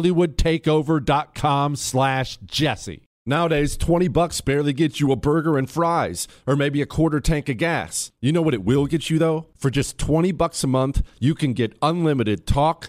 hollywoodtakeover.com 0.00 1.76
slash 1.76 2.38
jesse 2.44 3.06
Nowadays, 3.26 3.76
20 3.76 4.08
bucks 4.08 4.40
barely 4.40 4.72
gets 4.72 4.98
you 4.98 5.12
a 5.12 5.16
burger 5.16 5.58
and 5.58 5.70
fries, 5.70 6.26
or 6.46 6.56
maybe 6.56 6.80
a 6.80 6.86
quarter 6.86 7.20
tank 7.20 7.50
of 7.50 7.58
gas. 7.58 8.10
You 8.20 8.32
know 8.32 8.40
what 8.40 8.54
it 8.54 8.64
will 8.64 8.86
get 8.86 9.10
you 9.10 9.18
though? 9.18 9.46
For 9.58 9.70
just 9.70 9.98
20 9.98 10.32
bucks 10.32 10.64
a 10.64 10.66
month, 10.66 11.02
you 11.20 11.34
can 11.34 11.52
get 11.52 11.76
unlimited 11.82 12.46
talk, 12.46 12.88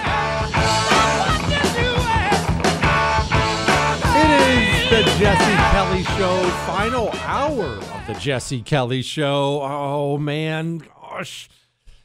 The 4.91 5.03
Jesse 5.17 5.55
Kelly 5.71 6.03
Show, 6.03 6.49
final 6.67 7.09
hour 7.21 7.63
of 7.63 8.07
the 8.07 8.13
Jesse 8.15 8.61
Kelly 8.61 9.01
Show. 9.01 9.61
Oh 9.63 10.17
man, 10.17 10.79
gosh. 10.79 11.47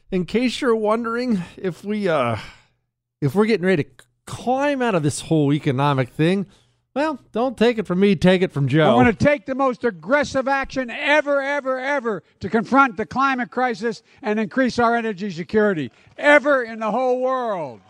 In 0.09 0.23
case 0.23 0.61
you're 0.61 0.73
wondering 0.73 1.43
if 1.57 1.83
we 1.83 2.07
uh 2.07 2.37
if 3.19 3.35
we're 3.35 3.45
getting 3.45 3.65
ready 3.65 3.83
to 3.83 3.89
climb 4.25 4.81
out 4.81 4.95
of 4.95 5.03
this 5.03 5.19
whole 5.19 5.51
economic 5.51 6.07
thing, 6.07 6.45
well, 6.93 7.19
don't 7.33 7.57
take 7.57 7.77
it 7.77 7.85
from 7.85 7.99
me, 7.99 8.15
take 8.15 8.41
it 8.41 8.53
from 8.53 8.69
Joe. 8.69 8.89
I 8.89 8.93
want 8.95 9.19
to 9.19 9.25
take 9.25 9.45
the 9.45 9.55
most 9.55 9.83
aggressive 9.83 10.47
action 10.47 10.89
ever, 10.89 11.41
ever, 11.41 11.77
ever 11.77 12.23
to 12.39 12.49
confront 12.49 12.95
the 12.95 13.05
climate 13.05 13.51
crisis 13.51 14.01
and 14.21 14.39
increase 14.39 14.79
our 14.79 14.95
energy 14.95 15.29
security 15.29 15.91
ever 16.17 16.63
in 16.63 16.79
the 16.79 16.91
whole 16.91 17.19
world. 17.19 17.81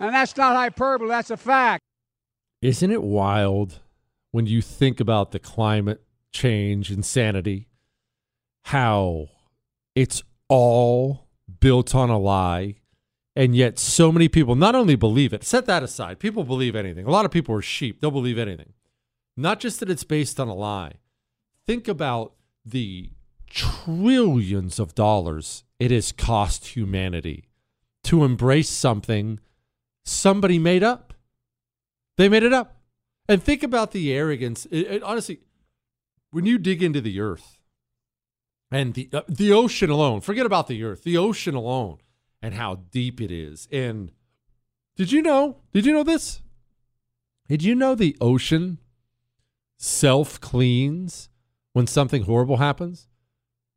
And 0.00 0.12
that's 0.12 0.36
not 0.36 0.56
hyperbole, 0.56 1.10
that's 1.10 1.30
a 1.30 1.36
fact. 1.36 1.84
Isn't 2.60 2.90
it 2.90 3.04
wild 3.04 3.78
when 4.34 4.46
you 4.46 4.60
think 4.60 4.98
about 4.98 5.30
the 5.30 5.38
climate 5.38 6.02
change 6.32 6.90
insanity? 6.90 7.68
How 8.64 9.28
it's 9.94 10.24
all 10.48 11.28
built 11.60 11.94
on 11.94 12.10
a 12.10 12.18
lie. 12.18 12.74
And 13.36 13.54
yet, 13.54 13.78
so 13.78 14.10
many 14.10 14.26
people 14.28 14.56
not 14.56 14.74
only 14.74 14.96
believe 14.96 15.32
it, 15.32 15.44
set 15.44 15.66
that 15.66 15.84
aside, 15.84 16.18
people 16.18 16.42
believe 16.42 16.74
anything. 16.74 17.06
A 17.06 17.12
lot 17.12 17.24
of 17.24 17.30
people 17.30 17.54
are 17.54 17.62
sheep, 17.62 18.00
they'll 18.00 18.10
believe 18.10 18.36
anything. 18.36 18.72
Not 19.36 19.60
just 19.60 19.78
that 19.78 19.88
it's 19.88 20.02
based 20.02 20.40
on 20.40 20.48
a 20.48 20.54
lie. 20.54 20.94
Think 21.64 21.86
about 21.86 22.32
the 22.66 23.10
trillions 23.48 24.80
of 24.80 24.96
dollars 24.96 25.62
it 25.78 25.92
has 25.92 26.10
cost 26.10 26.74
humanity 26.74 27.44
to 28.02 28.24
embrace 28.24 28.68
something 28.68 29.38
somebody 30.04 30.58
made 30.58 30.82
up. 30.82 31.14
They 32.16 32.28
made 32.28 32.42
it 32.42 32.52
up. 32.52 32.73
And 33.28 33.42
think 33.42 33.62
about 33.62 33.92
the 33.92 34.12
arrogance. 34.12 34.66
It, 34.66 34.86
it, 34.86 35.02
honestly, 35.02 35.40
when 36.30 36.46
you 36.46 36.58
dig 36.58 36.82
into 36.82 37.00
the 37.00 37.20
earth 37.20 37.58
and 38.70 38.94
the 38.94 39.08
uh, 39.12 39.22
the 39.28 39.52
ocean 39.52 39.90
alone, 39.90 40.20
forget 40.20 40.46
about 40.46 40.66
the 40.66 40.82
earth, 40.84 41.04
the 41.04 41.16
ocean 41.16 41.54
alone 41.54 41.98
and 42.42 42.54
how 42.54 42.74
deep 42.90 43.20
it 43.20 43.30
is. 43.30 43.66
And 43.72 44.10
did 44.96 45.10
you 45.10 45.22
know? 45.22 45.56
Did 45.72 45.86
you 45.86 45.92
know 45.92 46.02
this? 46.02 46.42
Did 47.48 47.62
you 47.62 47.74
know 47.74 47.94
the 47.94 48.16
ocean 48.20 48.78
self 49.78 50.40
cleans 50.40 51.30
when 51.72 51.86
something 51.86 52.24
horrible 52.24 52.58
happens? 52.58 53.08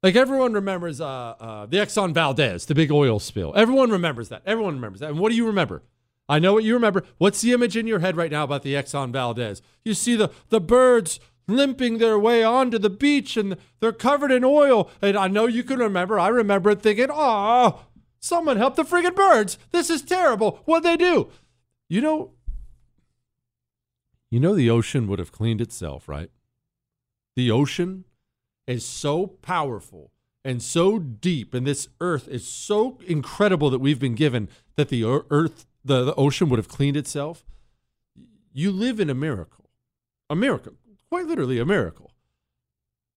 Like 0.04 0.16
everyone 0.16 0.54
remembers 0.54 1.02
uh, 1.02 1.08
uh, 1.08 1.66
the 1.66 1.78
Exxon 1.78 2.14
Valdez, 2.14 2.66
the 2.66 2.76
big 2.76 2.92
oil 2.92 3.20
spill. 3.20 3.54
Everyone 3.56 3.90
remembers 3.90 4.30
that. 4.30 4.42
Everyone 4.46 4.76
remembers 4.76 5.00
that. 5.00 5.10
And 5.10 5.20
what 5.20 5.30
do 5.30 5.36
you 5.36 5.48
remember? 5.48 5.84
I 6.30 6.40
know 6.40 6.54
what 6.54 6.64
you 6.64 6.74
remember. 6.74 7.04
What's 7.18 7.42
the 7.42 7.54
image 7.54 7.78
in 7.78 7.88
your 7.88 8.00
head 8.00 8.18
right 8.18 8.32
now 8.32 8.44
about 8.44 8.64
the 8.64 8.74
Exxon 8.74 9.12
Valdez? 9.12 9.62
You 9.86 9.94
see 9.94 10.16
the, 10.16 10.30
the 10.50 10.60
birds 10.60 11.20
limping 11.48 11.98
their 11.98 12.20
way 12.20 12.44
onto 12.44 12.78
the 12.78 12.90
beach 12.90 13.38
and 13.38 13.56
they're 13.80 13.94
covered 13.94 14.32
in 14.32 14.44
oil. 14.44 14.90
And 15.02 15.18
I 15.18 15.28
know 15.28 15.48
you 15.48 15.64
can 15.64 15.80
remember. 15.80 16.20
I 16.20 16.28
remember 16.28 16.76
thinking, 16.76 17.08
oh, 17.10 17.86
someone 18.20 18.58
help 18.58 18.76
the 18.76 18.84
friggin' 18.84 19.16
birds. 19.16 19.58
This 19.72 19.90
is 19.90 20.02
terrible. 20.02 20.62
What'd 20.66 20.84
they 20.84 20.98
do? 20.98 21.30
You 21.88 22.02
know, 22.02 22.32
you 24.30 24.42
know 24.42 24.56
the 24.56 24.70
ocean 24.70 25.08
would 25.08 25.20
have 25.20 25.32
cleaned 25.32 25.62
itself, 25.62 26.10
right? 26.10 26.30
The 27.38 27.50
ocean 27.50 28.04
is 28.66 28.86
so 28.86 29.28
powerful 29.28 30.12
and 30.44 30.62
so 30.62 31.00
deep, 31.00 31.54
and 31.54 31.66
this 31.66 31.88
earth 32.00 32.28
is 32.28 32.48
so 32.48 33.00
incredible 33.06 33.70
that 33.70 33.80
we've 33.80 34.00
been 34.00 34.16
given 34.16 34.50
that 34.76 34.90
the 34.90 35.04
earth 35.30 35.66
the, 35.88 36.06
the 36.06 36.16
ocean 36.16 36.50
would 36.50 36.60
have 36.60 36.68
cleaned 36.68 36.98
itself. 36.98 37.46
You 38.54 38.72
live 38.72 39.00
in 39.00 39.10
a 39.10 39.16
miracle. 39.16 39.70
A 40.30 40.36
miracle. 40.36 40.74
Quite 41.10 41.28
literally 41.28 41.60
a 41.60 41.66
miracle. 41.66 42.12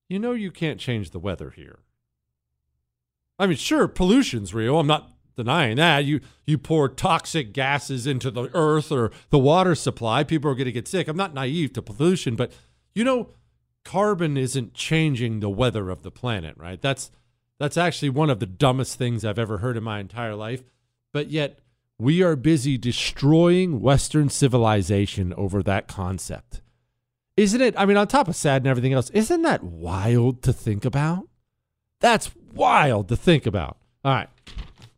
You 0.09 0.19
know 0.19 0.33
you 0.33 0.51
can't 0.51 0.81
change 0.81 1.11
the 1.11 1.19
weather 1.19 1.51
here. 1.51 1.81
I 3.39 3.47
mean, 3.47 3.57
sure, 3.57 3.89
pollution's 3.89 4.53
real. 4.53 4.79
I'm 4.79 4.87
not 4.87 5.13
denying 5.37 5.77
that. 5.77 6.05
You 6.05 6.21
you 6.47 6.59
pour 6.59 6.89
toxic 6.89 7.53
gases 7.53 8.07
into 8.07 8.31
the 8.31 8.51
earth 8.55 8.93
or 8.93 9.11
the 9.31 9.39
water 9.39 9.75
supply, 9.75 10.25
people 10.25 10.51
are 10.51 10.55
going 10.55 10.67
to 10.67 10.73
get 10.73 10.89
sick. 10.89 11.09
I'm 11.09 11.17
not 11.17 11.33
naive 11.33 11.73
to 11.75 11.83
pollution, 11.83 12.37
but 12.37 12.53
you 12.95 13.05
know, 13.05 13.31
carbon 13.85 14.37
isn't 14.37 14.75
changing 14.75 15.41
the 15.41 15.49
weather 15.49 15.91
of 15.91 16.03
the 16.03 16.11
planet, 16.11 16.57
right? 16.59 16.81
That's 16.81 17.11
that's 17.59 17.77
actually 17.77 18.11
one 18.11 18.31
of 18.31 18.41
the 18.41 18.47
dumbest 18.47 18.97
things 18.99 19.25
I've 19.25 19.39
ever 19.39 19.59
heard 19.59 19.77
in 19.77 19.85
my 19.85 20.01
entire 20.01 20.35
life. 20.35 20.63
But 21.13 21.31
yet 21.31 21.61
we 22.01 22.23
are 22.23 22.37
busy 22.37 22.79
destroying 22.79 23.81
Western 23.81 24.29
civilization 24.29 25.35
over 25.35 25.63
that 25.63 25.87
concept. 25.89 26.63
Isn't 27.37 27.61
it? 27.61 27.75
I 27.79 27.87
mean, 27.87 27.97
on 27.97 28.07
top 28.07 28.29
of 28.29 28.37
sad 28.37 28.63
and 28.63 28.69
everything 28.69 28.93
else, 28.93 29.11
isn't 29.11 29.43
that 29.43 29.63
wild 29.63 30.43
to 30.43 30.53
think 30.53 30.85
about? 30.85 31.29
That's 32.01 32.31
wild 32.53 33.09
to 33.09 33.17
think 33.17 33.47
about. 33.47 33.77
All 34.05 34.15
right. 34.15 34.29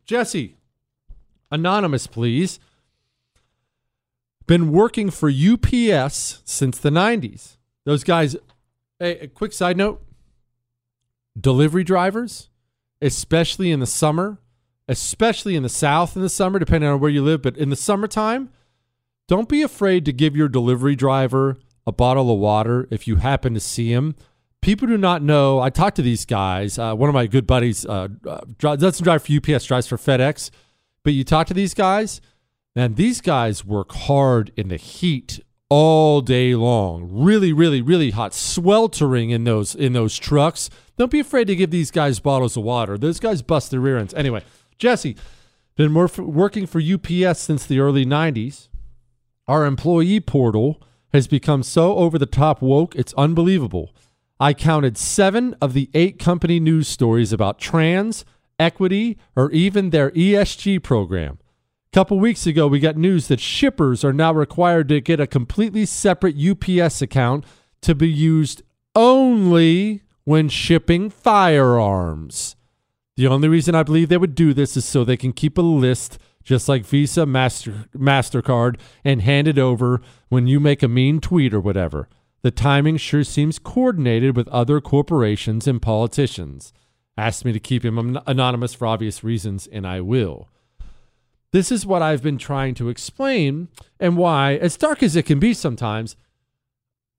Jesse, 0.05 0.55
anonymous, 1.51 2.07
please. 2.07 2.59
Been 4.45 4.71
working 4.71 5.09
for 5.09 5.29
UPS 5.29 6.41
since 6.43 6.77
the 6.77 6.89
90s. 6.89 7.57
Those 7.85 8.03
guys, 8.03 8.35
hey, 8.99 9.19
a 9.19 9.27
quick 9.27 9.53
side 9.53 9.77
note 9.77 10.01
delivery 11.39 11.83
drivers, 11.83 12.49
especially 13.01 13.71
in 13.71 13.79
the 13.79 13.85
summer, 13.87 14.37
especially 14.87 15.55
in 15.55 15.63
the 15.63 15.69
South 15.69 16.15
in 16.15 16.21
the 16.21 16.29
summer, 16.29 16.59
depending 16.59 16.89
on 16.89 16.99
where 16.99 17.09
you 17.09 17.23
live, 17.23 17.41
but 17.41 17.57
in 17.57 17.69
the 17.69 17.75
summertime, 17.75 18.49
don't 19.27 19.49
be 19.49 19.61
afraid 19.61 20.05
to 20.05 20.13
give 20.13 20.35
your 20.35 20.49
delivery 20.49 20.95
driver 20.95 21.57
a 21.87 21.91
bottle 21.91 22.31
of 22.31 22.39
water 22.39 22.87
if 22.91 23.07
you 23.07 23.17
happen 23.17 23.53
to 23.53 23.59
see 23.59 23.91
him. 23.91 24.15
People 24.61 24.87
do 24.87 24.97
not 24.97 25.21
know. 25.21 25.59
I 25.59 25.69
talked 25.69 25.97
to 25.97 26.01
these 26.01 26.25
guys. 26.25 26.79
Uh, 26.79 26.95
one 26.95 27.09
of 27.09 27.13
my 27.13 27.27
good 27.27 27.45
buddies 27.45 27.85
uh, 27.85 28.07
doesn't 28.59 29.03
drive 29.03 29.23
for 29.23 29.33
UPS, 29.33 29.65
drives 29.65 29.87
for 29.87 29.97
FedEx. 29.97 30.51
But 31.03 31.13
you 31.13 31.25
talk 31.25 31.47
to 31.47 31.53
these 31.53 31.73
guys, 31.73 32.21
and 32.75 32.95
these 32.95 33.19
guys 33.19 33.65
work 33.65 33.91
hard 33.91 34.53
in 34.55 34.69
the 34.69 34.77
heat 34.77 35.41
all 35.69 36.21
day 36.21 36.55
long. 36.55 37.09
Really, 37.11 37.51
really, 37.51 37.81
really 37.81 38.11
hot, 38.11 38.33
sweltering 38.33 39.31
in 39.31 39.43
those 39.43 39.75
in 39.75 39.93
those 39.93 40.17
trucks. 40.17 40.69
Don't 40.97 41.11
be 41.11 41.19
afraid 41.19 41.47
to 41.47 41.55
give 41.55 41.71
these 41.71 41.91
guys 41.91 42.19
bottles 42.19 42.55
of 42.55 42.63
water. 42.63 42.97
Those 42.97 43.19
guys 43.19 43.41
bust 43.41 43.71
their 43.71 43.81
rear 43.81 43.97
ends. 43.97 44.13
Anyway, 44.13 44.43
Jesse, 44.77 45.15
been 45.75 45.93
working 45.93 46.67
for 46.67 46.81
UPS 46.81 47.39
since 47.39 47.65
the 47.65 47.79
early 47.79 48.05
90s. 48.05 48.67
Our 49.47 49.65
employee 49.65 50.19
portal 50.19 50.81
has 51.11 51.27
become 51.27 51.63
so 51.63 51.95
over 51.95 52.17
the 52.17 52.25
top 52.25 52.61
woke, 52.61 52.95
it's 52.95 53.13
unbelievable. 53.13 53.93
I 54.39 54.53
counted 54.53 54.97
seven 54.97 55.55
of 55.61 55.73
the 55.73 55.89
eight 55.93 56.19
company 56.19 56.59
news 56.59 56.87
stories 56.87 57.31
about 57.31 57.59
trans, 57.59 58.25
equity, 58.59 59.17
or 59.35 59.51
even 59.51 59.89
their 59.89 60.11
ESG 60.11 60.81
program. 60.81 61.39
A 61.87 61.93
couple 61.93 62.19
weeks 62.19 62.47
ago, 62.47 62.67
we 62.67 62.79
got 62.79 62.97
news 62.97 63.27
that 63.27 63.39
shippers 63.39 64.03
are 64.03 64.13
now 64.13 64.33
required 64.33 64.89
to 64.89 65.01
get 65.01 65.19
a 65.19 65.27
completely 65.27 65.85
separate 65.85 66.35
UPS 66.35 67.01
account 67.01 67.45
to 67.81 67.93
be 67.93 68.09
used 68.09 68.63
only 68.95 70.01
when 70.23 70.49
shipping 70.49 71.09
firearms. 71.09 72.55
The 73.15 73.27
only 73.27 73.47
reason 73.47 73.75
I 73.75 73.83
believe 73.83 74.09
they 74.09 74.17
would 74.17 74.35
do 74.35 74.53
this 74.53 74.75
is 74.75 74.85
so 74.85 75.03
they 75.03 75.17
can 75.17 75.33
keep 75.33 75.57
a 75.57 75.61
list 75.61 76.17
just 76.43 76.67
like 76.67 76.85
Visa, 76.85 77.25
Master, 77.25 77.85
MasterCard, 77.95 78.77
and 79.03 79.21
hand 79.21 79.47
it 79.47 79.57
over 79.57 80.01
when 80.29 80.47
you 80.47 80.59
make 80.59 80.83
a 80.83 80.87
mean 80.87 81.21
tweet 81.21 81.53
or 81.53 81.59
whatever. 81.59 82.09
The 82.41 82.51
timing 82.51 82.97
sure 82.97 83.23
seems 83.23 83.59
coordinated 83.59 84.35
with 84.35 84.49
other 84.49 84.81
corporations 84.81 85.67
and 85.67 85.81
politicians. 85.81 86.73
Asked 87.17 87.45
me 87.45 87.53
to 87.53 87.59
keep 87.59 87.85
him 87.85 88.19
anonymous 88.27 88.73
for 88.73 88.87
obvious 88.87 89.23
reasons, 89.23 89.67
and 89.67 89.87
I 89.87 90.01
will. 90.01 90.49
This 91.51 91.71
is 91.71 91.85
what 91.85 92.01
I've 92.01 92.23
been 92.23 92.39
trying 92.39 92.73
to 92.75 92.89
explain, 92.89 93.69
and 93.99 94.17
why, 94.17 94.55
as 94.55 94.75
dark 94.75 95.03
as 95.03 95.15
it 95.15 95.27
can 95.27 95.39
be 95.39 95.53
sometimes, 95.53 96.15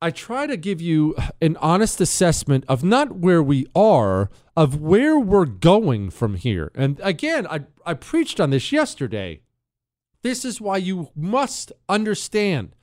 I 0.04 0.10
try 0.10 0.46
to 0.46 0.58
give 0.58 0.82
you 0.82 1.16
an 1.40 1.56
honest 1.62 1.98
assessment 1.98 2.66
of 2.68 2.84
not 2.84 3.16
where 3.16 3.42
we 3.42 3.66
are, 3.74 4.28
of 4.54 4.78
where 4.78 5.18
we're 5.18 5.46
going 5.46 6.10
from 6.10 6.34
here. 6.34 6.70
And 6.74 7.00
again, 7.02 7.46
I, 7.46 7.62
I 7.86 7.94
preached 7.94 8.38
on 8.38 8.50
this 8.50 8.70
yesterday. 8.70 9.40
This 10.20 10.44
is 10.44 10.60
why 10.60 10.76
you 10.76 11.08
must 11.16 11.72
understand 11.88 12.76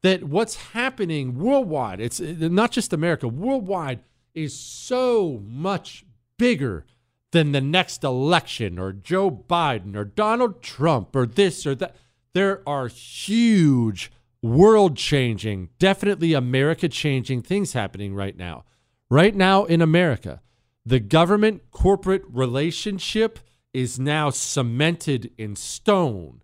that 0.00 0.24
what's 0.24 0.56
happening 0.72 1.38
worldwide, 1.38 2.00
it's 2.00 2.20
not 2.20 2.70
just 2.70 2.94
America, 2.94 3.28
worldwide 3.28 4.00
is 4.32 4.58
so 4.58 5.42
much 5.44 6.06
bigger 6.38 6.86
than 7.32 7.52
the 7.52 7.60
next 7.60 8.02
election 8.02 8.78
or 8.78 8.94
Joe 8.94 9.30
Biden 9.30 9.94
or 9.94 10.06
Donald 10.06 10.62
Trump 10.62 11.14
or 11.14 11.26
this 11.26 11.66
or 11.66 11.74
that. 11.74 11.96
There 12.32 12.66
are 12.66 12.88
huge 12.88 14.10
world 14.42 14.96
changing, 14.96 15.70
definitely 15.78 16.34
America 16.34 16.88
changing 16.88 17.42
things 17.42 17.72
happening 17.72 18.14
right 18.14 18.36
now. 18.36 18.64
Right 19.08 19.34
now 19.34 19.64
in 19.64 19.80
America, 19.80 20.40
the 20.84 21.00
government 21.00 21.70
corporate 21.70 22.24
relationship 22.28 23.38
is 23.72 23.98
now 23.98 24.30
cemented 24.30 25.30
in 25.38 25.56
stone. 25.56 26.42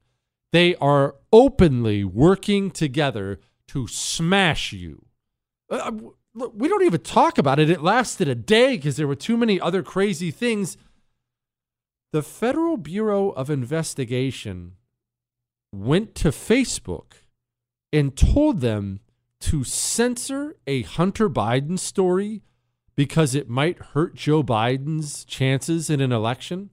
They 0.52 0.74
are 0.76 1.16
openly 1.32 2.04
working 2.04 2.70
together 2.70 3.40
to 3.68 3.86
smash 3.86 4.72
you. 4.72 5.04
Uh, 5.68 5.92
we 6.34 6.68
don't 6.68 6.84
even 6.84 7.00
talk 7.00 7.36
about 7.36 7.58
it. 7.58 7.68
It 7.68 7.82
lasted 7.82 8.28
a 8.28 8.34
day 8.34 8.76
because 8.76 8.96
there 8.96 9.08
were 9.08 9.14
too 9.14 9.36
many 9.36 9.60
other 9.60 9.82
crazy 9.82 10.30
things. 10.30 10.76
The 12.12 12.22
Federal 12.22 12.76
Bureau 12.76 13.30
of 13.30 13.50
Investigation 13.50 14.72
went 15.72 16.14
to 16.16 16.28
Facebook 16.28 17.12
and 17.92 18.16
told 18.16 18.60
them 18.60 19.00
to 19.40 19.64
censor 19.64 20.56
a 20.66 20.82
Hunter 20.82 21.28
Biden 21.28 21.78
story 21.78 22.42
because 22.96 23.34
it 23.34 23.48
might 23.48 23.78
hurt 23.78 24.14
Joe 24.14 24.42
Biden's 24.42 25.24
chances 25.24 25.88
in 25.88 26.00
an 26.00 26.12
election? 26.12 26.70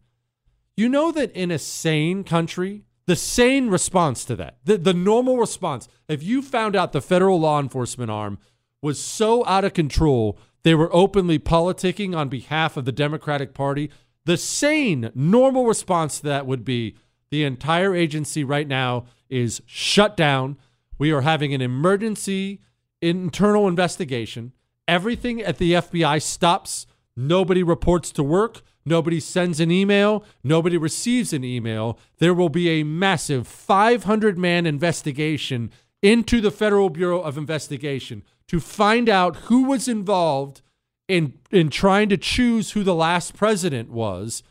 You 0.75 0.89
know 0.89 1.11
that 1.11 1.31
in 1.31 1.51
a 1.51 1.59
sane 1.59 2.23
country, 2.23 2.83
the 3.05 3.15
sane 3.15 3.69
response 3.69 4.25
to 4.25 4.35
that, 4.37 4.57
the, 4.65 4.77
the 4.77 4.93
normal 4.93 5.37
response, 5.37 5.87
if 6.07 6.23
you 6.23 6.41
found 6.41 6.75
out 6.75 6.91
the 6.91 7.01
federal 7.01 7.39
law 7.39 7.59
enforcement 7.59 8.09
arm 8.09 8.39
was 8.81 9.01
so 9.01 9.45
out 9.45 9.63
of 9.63 9.73
control, 9.73 10.37
they 10.63 10.73
were 10.73 10.93
openly 10.93 11.37
politicking 11.37 12.17
on 12.17 12.27
behalf 12.27 12.75
of 12.75 12.85
the 12.85 12.91
Democratic 12.91 13.53
Party, 13.53 13.91
the 14.25 14.37
sane, 14.37 15.11
normal 15.13 15.65
response 15.65 16.17
to 16.17 16.23
that 16.23 16.47
would 16.47 16.65
be 16.65 16.95
the 17.29 17.43
entire 17.43 17.95
agency 17.95 18.43
right 18.43 18.67
now 18.67 19.05
is 19.29 19.61
shut 19.65 20.17
down. 20.17 20.57
We 20.97 21.11
are 21.11 21.21
having 21.21 21.53
an 21.53 21.61
emergency 21.61 22.61
internal 23.01 23.67
investigation. 23.67 24.53
Everything 24.87 25.41
at 25.41 25.57
the 25.57 25.73
FBI 25.73 26.21
stops. 26.21 26.87
Nobody 27.15 27.63
reports 27.63 28.11
to 28.13 28.23
work. 28.23 28.61
Nobody 28.85 29.19
sends 29.19 29.59
an 29.59 29.71
email. 29.71 30.23
Nobody 30.43 30.77
receives 30.77 31.33
an 31.33 31.43
email. 31.43 31.97
There 32.19 32.33
will 32.33 32.49
be 32.49 32.69
a 32.69 32.83
massive 32.83 33.47
500 33.47 34.37
man 34.37 34.65
investigation 34.65 35.71
into 36.01 36.39
the 36.39 36.51
Federal 36.51 36.89
Bureau 36.89 37.19
of 37.21 37.37
Investigation 37.37 38.23
to 38.47 38.59
find 38.59 39.09
out 39.09 39.35
who 39.47 39.63
was 39.63 39.87
involved 39.87 40.61
in, 41.07 41.33
in 41.51 41.69
trying 41.69 42.09
to 42.09 42.17
choose 42.17 42.71
who 42.71 42.83
the 42.83 42.95
last 42.95 43.35
president 43.35 43.89
was. 43.89 44.43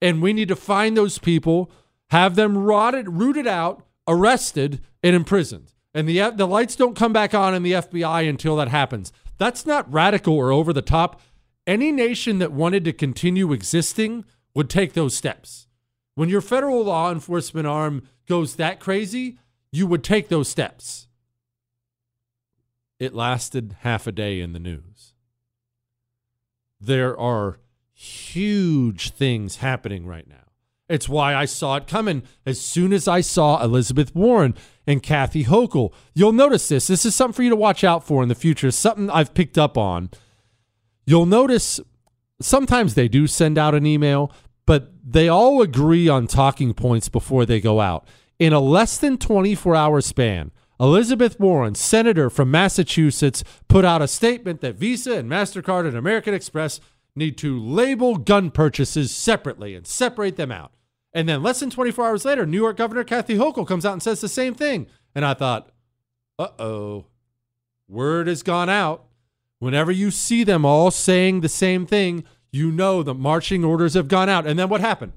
And 0.00 0.22
we 0.22 0.32
need 0.32 0.48
to 0.48 0.56
find 0.56 0.96
those 0.96 1.18
people, 1.18 1.70
have 2.10 2.34
them 2.34 2.56
rotted, 2.56 3.08
rooted 3.10 3.46
out, 3.46 3.86
arrested, 4.08 4.80
and 5.02 5.14
imprisoned 5.14 5.71
and 5.94 6.08
the 6.08 6.30
the 6.30 6.46
lights 6.46 6.76
don't 6.76 6.96
come 6.96 7.12
back 7.12 7.34
on 7.34 7.54
in 7.54 7.62
the 7.62 7.72
FBI 7.72 8.28
until 8.28 8.56
that 8.56 8.68
happens. 8.68 9.12
That's 9.38 9.66
not 9.66 9.92
radical 9.92 10.34
or 10.34 10.52
over 10.52 10.72
the 10.72 10.82
top. 10.82 11.20
Any 11.66 11.92
nation 11.92 12.38
that 12.38 12.52
wanted 12.52 12.84
to 12.84 12.92
continue 12.92 13.52
existing 13.52 14.24
would 14.54 14.68
take 14.68 14.92
those 14.92 15.16
steps. 15.16 15.68
When 16.14 16.28
your 16.28 16.40
federal 16.40 16.84
law 16.84 17.10
enforcement 17.10 17.66
arm 17.66 18.02
goes 18.28 18.56
that 18.56 18.80
crazy, 18.80 19.38
you 19.70 19.86
would 19.86 20.04
take 20.04 20.28
those 20.28 20.48
steps. 20.48 21.08
It 22.98 23.14
lasted 23.14 23.76
half 23.80 24.06
a 24.06 24.12
day 24.12 24.40
in 24.40 24.52
the 24.52 24.58
news. 24.58 25.14
There 26.80 27.18
are 27.18 27.58
huge 27.94 29.10
things 29.10 29.56
happening 29.56 30.06
right 30.06 30.28
now. 30.28 30.50
It's 30.88 31.08
why 31.08 31.34
I 31.34 31.46
saw 31.46 31.76
it 31.76 31.86
coming 31.86 32.22
as 32.44 32.60
soon 32.60 32.92
as 32.92 33.08
I 33.08 33.20
saw 33.20 33.62
Elizabeth 33.62 34.14
Warren 34.14 34.54
and 34.86 35.02
Kathy 35.02 35.44
Hochul. 35.44 35.92
You'll 36.14 36.32
notice 36.32 36.68
this. 36.68 36.86
This 36.86 37.04
is 37.04 37.14
something 37.14 37.34
for 37.34 37.42
you 37.42 37.50
to 37.50 37.56
watch 37.56 37.84
out 37.84 38.04
for 38.04 38.22
in 38.22 38.28
the 38.28 38.34
future, 38.34 38.70
something 38.70 39.10
I've 39.10 39.34
picked 39.34 39.58
up 39.58 39.78
on. 39.78 40.10
You'll 41.06 41.26
notice 41.26 41.80
sometimes 42.40 42.94
they 42.94 43.08
do 43.08 43.26
send 43.26 43.58
out 43.58 43.74
an 43.74 43.86
email, 43.86 44.32
but 44.66 44.92
they 45.04 45.28
all 45.28 45.62
agree 45.62 46.08
on 46.08 46.26
talking 46.26 46.74
points 46.74 47.08
before 47.08 47.46
they 47.46 47.60
go 47.60 47.80
out. 47.80 48.06
In 48.38 48.52
a 48.52 48.60
less 48.60 48.98
than 48.98 49.18
24 49.18 49.74
hour 49.74 50.00
span, 50.00 50.50
Elizabeth 50.80 51.38
Warren, 51.38 51.76
senator 51.76 52.28
from 52.28 52.50
Massachusetts, 52.50 53.44
put 53.68 53.84
out 53.84 54.02
a 54.02 54.08
statement 54.08 54.60
that 54.62 54.74
Visa 54.74 55.18
and 55.18 55.30
MasterCard 55.30 55.86
and 55.86 55.96
American 55.96 56.34
Express 56.34 56.80
need 57.14 57.38
to 57.38 57.60
label 57.60 58.16
gun 58.16 58.50
purchases 58.50 59.12
separately 59.12 59.74
and 59.74 59.86
separate 59.86 60.36
them 60.36 60.50
out. 60.50 60.72
And 61.14 61.28
then 61.28 61.42
less 61.42 61.60
than 61.60 61.70
24 61.70 62.06
hours 62.06 62.24
later, 62.24 62.46
New 62.46 62.58
York 62.58 62.76
Governor 62.76 63.04
Kathy 63.04 63.36
Hochul 63.36 63.66
comes 63.66 63.84
out 63.84 63.92
and 63.92 64.02
says 64.02 64.20
the 64.20 64.28
same 64.28 64.54
thing. 64.54 64.86
And 65.14 65.24
I 65.24 65.34
thought, 65.34 65.70
uh 66.38 66.48
oh, 66.58 67.06
word 67.88 68.26
has 68.26 68.42
gone 68.42 68.70
out. 68.70 69.04
Whenever 69.58 69.92
you 69.92 70.10
see 70.10 70.42
them 70.42 70.64
all 70.64 70.90
saying 70.90 71.40
the 71.40 71.48
same 71.48 71.86
thing, 71.86 72.24
you 72.50 72.72
know 72.72 73.02
the 73.02 73.14
marching 73.14 73.64
orders 73.64 73.94
have 73.94 74.08
gone 74.08 74.28
out. 74.28 74.46
And 74.46 74.58
then 74.58 74.68
what 74.68 74.80
happened? 74.80 75.12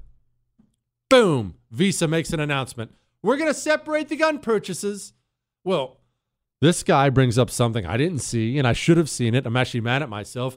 Boom, 1.08 1.54
Visa 1.70 2.06
makes 2.06 2.32
an 2.32 2.40
announcement. 2.40 2.94
We're 3.22 3.36
going 3.36 3.52
to 3.52 3.58
separate 3.58 4.08
the 4.08 4.16
gun 4.16 4.38
purchases. 4.38 5.12
Well, 5.64 5.98
this 6.60 6.82
guy 6.82 7.10
brings 7.10 7.38
up 7.38 7.50
something 7.50 7.84
I 7.84 7.96
didn't 7.96 8.20
see, 8.20 8.58
and 8.58 8.66
I 8.66 8.72
should 8.72 8.96
have 8.96 9.10
seen 9.10 9.34
it. 9.34 9.46
I'm 9.46 9.56
actually 9.56 9.80
mad 9.80 10.02
at 10.02 10.08
myself. 10.08 10.56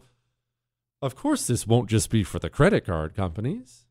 Of 1.01 1.15
course, 1.15 1.47
this 1.47 1.65
won't 1.65 1.89
just 1.89 2.09
be 2.09 2.23
for 2.23 2.39
the 2.39 2.49
credit 2.49 2.85
card 2.85 3.15
companies, 3.15 3.85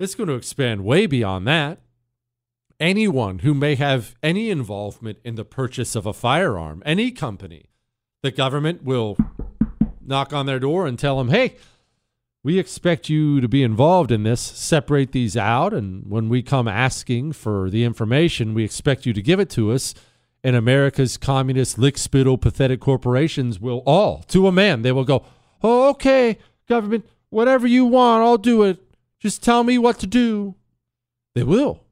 it's 0.00 0.14
going 0.14 0.28
to 0.28 0.34
expand 0.34 0.84
way 0.84 1.06
beyond 1.06 1.46
that. 1.46 1.78
Anyone 2.80 3.40
who 3.40 3.52
may 3.52 3.74
have 3.74 4.16
any 4.22 4.48
involvement 4.48 5.18
in 5.22 5.34
the 5.34 5.44
purchase 5.44 5.94
of 5.94 6.06
a 6.06 6.14
firearm, 6.14 6.82
any 6.86 7.10
company, 7.10 7.66
the 8.22 8.30
government 8.30 8.82
will 8.82 9.18
knock 10.00 10.32
on 10.32 10.46
their 10.46 10.58
door 10.58 10.86
and 10.86 10.98
tell 10.98 11.18
them, 11.18 11.28
hey, 11.28 11.56
we 12.42 12.58
expect 12.58 13.10
you 13.10 13.42
to 13.42 13.48
be 13.48 13.62
involved 13.62 14.10
in 14.10 14.22
this, 14.22 14.40
separate 14.40 15.12
these 15.12 15.36
out. 15.36 15.74
And 15.74 16.10
when 16.10 16.30
we 16.30 16.42
come 16.42 16.66
asking 16.66 17.34
for 17.34 17.68
the 17.68 17.84
information, 17.84 18.54
we 18.54 18.64
expect 18.64 19.04
you 19.04 19.12
to 19.12 19.20
give 19.20 19.38
it 19.38 19.50
to 19.50 19.72
us. 19.72 19.94
And 20.42 20.56
America's 20.56 21.18
communist, 21.18 21.78
lick 21.78 21.98
spittle, 21.98 22.32
oh, 22.32 22.36
pathetic 22.38 22.80
corporations 22.80 23.60
will 23.60 23.82
all, 23.84 24.22
to 24.28 24.46
a 24.46 24.52
man, 24.52 24.80
they 24.80 24.92
will 24.92 25.04
go, 25.04 25.26
oh, 25.62 25.90
okay, 25.90 26.38
government, 26.66 27.04
whatever 27.28 27.66
you 27.66 27.84
want, 27.84 28.24
I'll 28.24 28.38
do 28.38 28.62
it. 28.62 28.78
Just 29.20 29.42
tell 29.42 29.62
me 29.62 29.78
what 29.78 29.98
to 30.00 30.06
do. 30.06 30.54
They 31.34 31.42
will. 31.44 31.84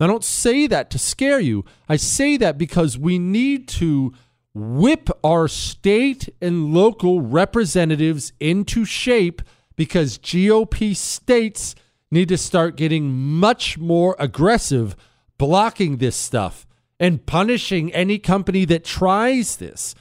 I 0.00 0.06
don't 0.06 0.24
say 0.24 0.66
that 0.66 0.90
to 0.90 0.98
scare 0.98 1.40
you. 1.40 1.64
I 1.88 1.96
say 1.96 2.36
that 2.38 2.58
because 2.58 2.98
we 2.98 3.18
need 3.18 3.68
to 3.68 4.12
whip 4.54 5.10
our 5.22 5.46
state 5.46 6.28
and 6.40 6.74
local 6.74 7.20
representatives 7.20 8.32
into 8.40 8.84
shape 8.84 9.42
because 9.76 10.18
GOP 10.18 10.96
states 10.96 11.74
need 12.10 12.28
to 12.28 12.38
start 12.38 12.76
getting 12.76 13.12
much 13.12 13.78
more 13.78 14.16
aggressive 14.18 14.96
blocking 15.38 15.98
this 15.98 16.16
stuff 16.16 16.66
and 16.98 17.24
punishing 17.24 17.92
any 17.92 18.18
company 18.18 18.64
that 18.64 18.84
tries 18.84 19.56
this. 19.56 19.94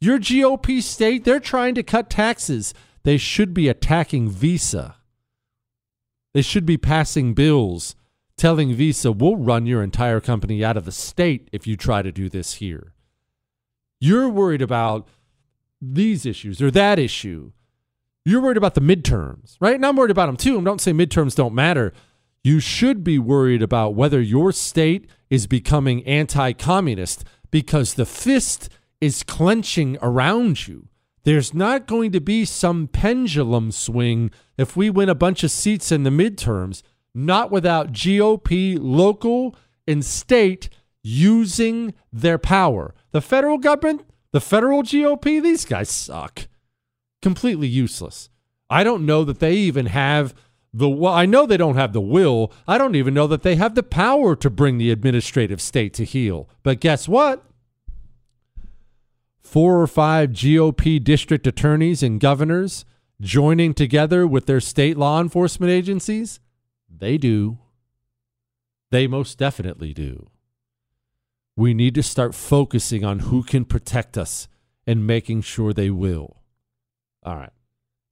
Your 0.00 0.18
GOP 0.18 0.82
state, 0.82 1.24
they're 1.24 1.40
trying 1.40 1.74
to 1.74 1.82
cut 1.82 2.08
taxes. 2.08 2.72
They 3.02 3.16
should 3.16 3.52
be 3.52 3.68
attacking 3.68 4.30
Visa. 4.30 4.96
They 6.36 6.42
should 6.42 6.66
be 6.66 6.76
passing 6.76 7.32
bills 7.32 7.96
telling 8.36 8.74
Visa, 8.74 9.10
we'll 9.10 9.36
run 9.36 9.64
your 9.64 9.82
entire 9.82 10.20
company 10.20 10.62
out 10.62 10.76
of 10.76 10.84
the 10.84 10.92
state 10.92 11.48
if 11.50 11.66
you 11.66 11.78
try 11.78 12.02
to 12.02 12.12
do 12.12 12.28
this 12.28 12.56
here. 12.56 12.92
You're 14.00 14.28
worried 14.28 14.60
about 14.60 15.08
these 15.80 16.26
issues 16.26 16.60
or 16.60 16.70
that 16.72 16.98
issue. 16.98 17.52
You're 18.26 18.42
worried 18.42 18.58
about 18.58 18.74
the 18.74 18.82
midterms, 18.82 19.56
right? 19.60 19.76
And 19.76 19.86
I'm 19.86 19.96
worried 19.96 20.10
about 20.10 20.26
them 20.26 20.36
too. 20.36 20.60
Don't 20.60 20.78
say 20.78 20.92
midterms 20.92 21.34
don't 21.34 21.54
matter. 21.54 21.94
You 22.44 22.60
should 22.60 23.02
be 23.02 23.18
worried 23.18 23.62
about 23.62 23.94
whether 23.94 24.20
your 24.20 24.52
state 24.52 25.08
is 25.30 25.46
becoming 25.46 26.04
anti 26.04 26.52
communist 26.52 27.24
because 27.50 27.94
the 27.94 28.04
fist 28.04 28.68
is 29.00 29.22
clenching 29.22 29.96
around 30.02 30.68
you. 30.68 30.88
There's 31.26 31.52
not 31.52 31.88
going 31.88 32.12
to 32.12 32.20
be 32.20 32.44
some 32.44 32.86
pendulum 32.86 33.72
swing 33.72 34.30
if 34.56 34.76
we 34.76 34.88
win 34.90 35.08
a 35.08 35.14
bunch 35.16 35.42
of 35.42 35.50
seats 35.50 35.90
in 35.90 36.04
the 36.04 36.10
midterms, 36.10 36.84
not 37.16 37.50
without 37.50 37.90
GOP 37.90 38.78
local 38.80 39.56
and 39.88 40.04
state 40.04 40.68
using 41.02 41.94
their 42.12 42.38
power. 42.38 42.94
The 43.10 43.20
federal 43.20 43.58
government, 43.58 44.02
the 44.30 44.40
federal 44.40 44.84
GOP, 44.84 45.42
these 45.42 45.64
guys 45.64 45.90
suck. 45.90 46.46
Completely 47.20 47.66
useless. 47.66 48.30
I 48.70 48.84
don't 48.84 49.04
know 49.04 49.24
that 49.24 49.40
they 49.40 49.54
even 49.54 49.86
have 49.86 50.32
the 50.72 50.88
well, 50.88 51.12
I 51.12 51.26
know 51.26 51.44
they 51.44 51.56
don't 51.56 51.74
have 51.74 51.92
the 51.92 52.00
will. 52.00 52.52
I 52.68 52.78
don't 52.78 52.94
even 52.94 53.14
know 53.14 53.26
that 53.26 53.42
they 53.42 53.56
have 53.56 53.74
the 53.74 53.82
power 53.82 54.36
to 54.36 54.48
bring 54.48 54.78
the 54.78 54.92
administrative 54.92 55.60
state 55.60 55.92
to 55.94 56.04
heel. 56.04 56.48
But 56.62 56.78
guess 56.78 57.08
what? 57.08 57.44
Four 59.46 59.80
or 59.80 59.86
five 59.86 60.30
GOP 60.30 61.02
district 61.02 61.46
attorneys 61.46 62.02
and 62.02 62.20
governors 62.20 62.84
joining 63.20 63.72
together 63.74 64.26
with 64.26 64.46
their 64.46 64.60
state 64.60 64.96
law 64.96 65.20
enforcement 65.20 65.70
agencies? 65.70 66.40
They 66.90 67.16
do. 67.16 67.58
They 68.90 69.06
most 69.06 69.38
definitely 69.38 69.94
do. 69.94 70.30
We 71.56 71.74
need 71.74 71.94
to 71.94 72.02
start 72.02 72.34
focusing 72.34 73.04
on 73.04 73.20
who 73.20 73.42
can 73.42 73.64
protect 73.64 74.18
us 74.18 74.48
and 74.86 75.06
making 75.06 75.42
sure 75.42 75.72
they 75.72 75.90
will. 75.90 76.42
All 77.22 77.36
right. 77.36 77.52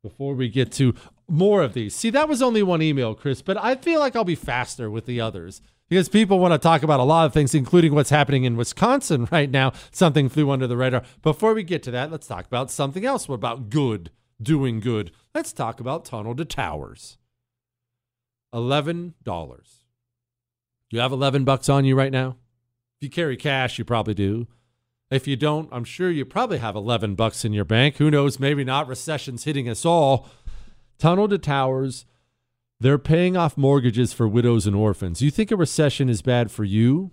Before 0.03 0.35
we 0.35 0.49
get 0.49 0.71
to 0.73 0.95
more 1.29 1.62
of 1.62 1.75
these, 1.75 1.95
see, 1.95 2.11
that 2.11 2.29
was 2.29 2.43
only 2.43 2.62
one 2.62 2.83
email, 2.83 3.14
Chris, 3.14 3.43
but 3.43 3.57
I 3.57 3.75
feel 3.75 4.00
like 4.00 4.14
I'll 4.14 4.25
be 4.25 4.35
faster 4.35 4.91
with 4.91 5.07
the 5.07 5.21
others 5.21 5.61
because 5.88 6.09
people 6.09 6.38
want 6.38 6.53
to 6.53 6.59
talk 6.59 6.83
about 6.83 7.00
a 7.00 7.05
lot 7.05 7.26
of 7.26 7.33
things, 7.33 7.55
including 7.55 7.95
what's 7.95 8.11
happening 8.11 8.45
in 8.45 8.57
Wisconsin 8.57 9.29
right 9.33 9.50
now. 9.50 9.73
Something 9.91 10.29
flew 10.29 10.50
under 10.50 10.67
the 10.67 10.76
radar. 10.76 11.03
Before 11.23 11.55
we 11.55 11.62
get 11.62 11.83
to 11.85 11.91
that, 11.93 12.11
let's 12.11 12.26
talk 12.26 12.47
about 12.47 12.71
something 12.71 13.05
else. 13.05 13.29
What 13.29 13.37
about 13.37 13.71
good, 13.71 14.11
doing 14.41 14.81
good? 14.81 15.11
Let's 15.35 15.53
talk 15.53 15.81
about 15.81 16.05
Tunnel 16.05 16.35
to 16.37 16.45
Towers. 16.45 17.19
$11. 18.55 19.12
You 20.91 21.00
have 21.00 21.12
11 21.12 21.45
bucks 21.45 21.69
on 21.69 21.85
you 21.85 21.97
right 21.97 22.12
now? 22.12 22.37
If 22.99 23.07
you 23.07 23.11
carry 23.11 23.37
cash, 23.37 23.79
you 23.79 23.85
probably 23.85 24.14
do. 24.14 24.47
If 25.11 25.26
you 25.26 25.37
don't, 25.37 25.69
I'm 25.71 25.85
sure 25.85 26.11
you 26.11 26.25
probably 26.25 26.59
have 26.59 26.76
11 26.76 27.14
bucks 27.14 27.45
in 27.45 27.53
your 27.53 27.64
bank. 27.64 27.97
Who 27.97 28.11
knows? 28.11 28.41
Maybe 28.41 28.64
not. 28.64 28.88
Recession's 28.88 29.45
hitting 29.45 29.69
us 29.69 29.85
all. 29.85 30.29
Tunnel 30.99 31.29
to 31.29 31.38
Towers 31.38 32.07
they're 32.85 32.99
paying 32.99 33.35
off 33.35 33.57
mortgages 33.57 34.12
for 34.12 34.29
widows 34.29 34.67
and 34.67 34.76
orphans. 34.76 35.23
You 35.23 35.31
think 35.31 35.50
a 35.50 35.57
recession 35.57 36.11
is 36.11 36.21
bad 36.21 36.50
for 36.50 36.64
you? 36.64 37.12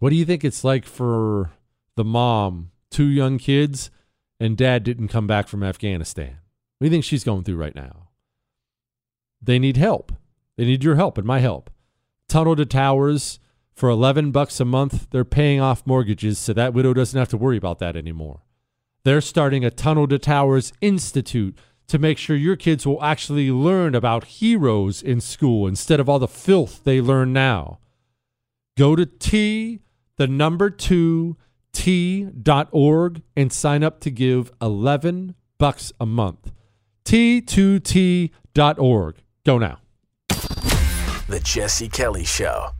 What 0.00 0.10
do 0.10 0.16
you 0.16 0.26
think 0.26 0.44
it's 0.44 0.62
like 0.62 0.84
for 0.84 1.52
the 1.96 2.04
mom, 2.04 2.70
two 2.90 3.06
young 3.06 3.38
kids, 3.38 3.90
and 4.38 4.54
dad 4.54 4.84
didn't 4.84 5.08
come 5.08 5.26
back 5.26 5.48
from 5.48 5.62
Afghanistan? 5.62 6.40
What 6.76 6.84
do 6.84 6.86
you 6.88 6.90
think 6.90 7.04
she's 7.04 7.24
going 7.24 7.44
through 7.44 7.56
right 7.56 7.74
now? 7.74 8.08
They 9.40 9.58
need 9.58 9.78
help. 9.78 10.12
They 10.58 10.66
need 10.66 10.84
your 10.84 10.96
help 10.96 11.16
and 11.16 11.26
my 11.26 11.38
help. 11.38 11.70
Tunnel 12.28 12.54
to 12.56 12.66
Towers 12.66 13.40
for 13.72 13.88
11 13.88 14.30
bucks 14.30 14.60
a 14.60 14.66
month. 14.66 15.08
They're 15.10 15.24
paying 15.24 15.62
off 15.62 15.86
mortgages 15.86 16.38
so 16.38 16.52
that 16.52 16.74
widow 16.74 16.92
doesn't 16.92 17.18
have 17.18 17.30
to 17.30 17.38
worry 17.38 17.56
about 17.56 17.78
that 17.78 17.96
anymore. 17.96 18.42
They're 19.04 19.22
starting 19.22 19.64
a 19.64 19.70
Tunnel 19.70 20.06
to 20.08 20.18
Towers 20.18 20.74
Institute 20.82 21.56
to 21.88 21.98
make 21.98 22.18
sure 22.18 22.36
your 22.36 22.56
kids 22.56 22.86
will 22.86 23.02
actually 23.02 23.50
learn 23.50 23.94
about 23.94 24.24
heroes 24.24 25.02
in 25.02 25.20
school 25.20 25.66
instead 25.66 26.00
of 26.00 26.08
all 26.08 26.18
the 26.18 26.28
filth 26.28 26.82
they 26.84 27.00
learn 27.00 27.32
now. 27.32 27.78
Go 28.76 28.94
to 28.94 29.06
T, 29.06 29.80
the 30.16 30.26
number 30.26 30.70
two, 30.70 31.36
T.org 31.72 33.22
and 33.36 33.52
sign 33.52 33.84
up 33.84 34.00
to 34.00 34.10
give 34.10 34.50
11 34.60 35.34
bucks 35.58 35.92
a 36.00 36.06
month. 36.06 36.50
T2T.org. 37.04 39.16
Go 39.44 39.58
now. 39.58 39.78
The 41.28 41.40
Jesse 41.42 41.88
Kelly 41.88 42.24
Show. 42.24 42.70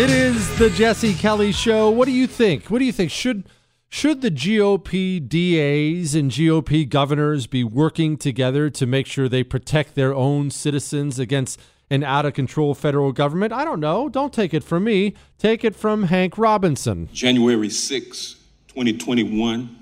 It 0.00 0.08
is 0.08 0.58
the 0.58 0.70
Jesse 0.70 1.12
Kelly 1.12 1.52
Show. 1.52 1.90
What 1.90 2.06
do 2.06 2.12
you 2.12 2.26
think? 2.26 2.70
What 2.70 2.78
do 2.78 2.86
you 2.86 2.92
think? 2.92 3.10
Should 3.10 3.44
should 3.90 4.22
the 4.22 4.30
GOP 4.30 5.20
DAs 5.20 6.14
and 6.14 6.30
GOP 6.30 6.88
governors 6.88 7.46
be 7.46 7.64
working 7.64 8.16
together 8.16 8.70
to 8.70 8.86
make 8.86 9.06
sure 9.06 9.28
they 9.28 9.44
protect 9.44 9.96
their 9.96 10.14
own 10.14 10.50
citizens 10.50 11.18
against 11.18 11.60
an 11.90 12.02
out 12.02 12.24
of 12.24 12.32
control 12.32 12.74
federal 12.74 13.12
government? 13.12 13.52
I 13.52 13.62
don't 13.62 13.78
know. 13.78 14.08
Don't 14.08 14.32
take 14.32 14.54
it 14.54 14.64
from 14.64 14.84
me. 14.84 15.16
Take 15.36 15.64
it 15.64 15.76
from 15.76 16.04
Hank 16.04 16.38
Robinson. 16.38 17.10
January 17.12 17.68
6, 17.68 18.36
2021 18.68 19.76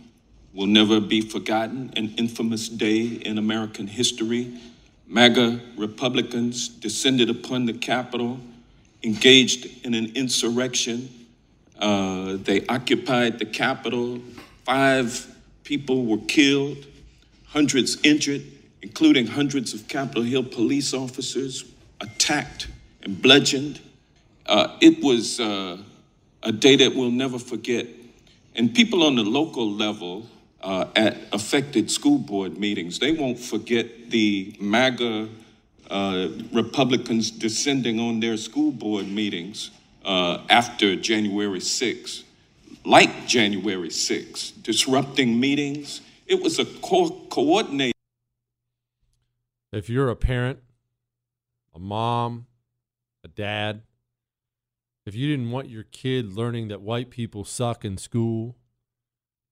will 0.52 0.66
never 0.66 1.00
be 1.00 1.20
forgotten, 1.20 1.92
an 1.94 2.12
infamous 2.18 2.68
day 2.68 3.04
in 3.04 3.38
American 3.38 3.86
history. 3.86 4.52
MAGA 5.06 5.60
Republicans 5.76 6.66
descended 6.66 7.30
upon 7.30 7.66
the 7.66 7.72
Capitol 7.72 8.40
engaged 9.02 9.84
in 9.84 9.94
an 9.94 10.12
insurrection. 10.14 11.08
Uh, 11.78 12.36
they 12.38 12.66
occupied 12.66 13.38
the 13.38 13.46
Capitol. 13.46 14.20
Five 14.64 15.26
people 15.64 16.06
were 16.06 16.24
killed, 16.26 16.86
hundreds 17.46 17.98
injured, 18.02 18.42
including 18.82 19.26
hundreds 19.26 19.74
of 19.74 19.86
Capitol 19.88 20.22
Hill 20.22 20.44
police 20.44 20.94
officers 20.94 21.64
attacked 22.00 22.68
and 23.02 23.20
bludgeoned. 23.20 23.80
Uh, 24.46 24.76
it 24.80 25.02
was 25.02 25.40
uh, 25.40 25.76
a 26.42 26.52
day 26.52 26.76
that 26.76 26.94
we'll 26.94 27.10
never 27.10 27.38
forget. 27.38 27.86
And 28.54 28.74
people 28.74 29.02
on 29.04 29.14
the 29.14 29.22
local 29.22 29.70
level 29.70 30.26
uh, 30.62 30.86
at 30.96 31.16
affected 31.32 31.90
school 31.90 32.18
board 32.18 32.58
meetings, 32.58 32.98
they 32.98 33.12
won't 33.12 33.38
forget 33.38 34.10
the 34.10 34.56
MAGA 34.60 35.28
uh, 35.90 36.28
Republicans 36.52 37.30
descending 37.30 37.98
on 37.98 38.20
their 38.20 38.36
school 38.36 38.72
board 38.72 39.08
meetings 39.08 39.70
uh, 40.04 40.42
after 40.48 40.96
January 40.96 41.60
6th, 41.60 42.24
like 42.84 43.26
January 43.26 43.88
6th, 43.88 44.62
disrupting 44.62 45.38
meetings. 45.38 46.00
It 46.26 46.42
was 46.42 46.58
a 46.58 46.64
co- 46.64 47.26
coordinated. 47.30 47.94
If 49.72 49.88
you're 49.88 50.08
a 50.08 50.16
parent, 50.16 50.60
a 51.74 51.78
mom, 51.78 52.46
a 53.24 53.28
dad, 53.28 53.82
if 55.06 55.14
you 55.14 55.26
didn't 55.26 55.50
want 55.50 55.70
your 55.70 55.84
kid 55.84 56.34
learning 56.34 56.68
that 56.68 56.82
white 56.82 57.08
people 57.10 57.44
suck 57.44 57.84
in 57.84 57.96
school, 57.96 58.56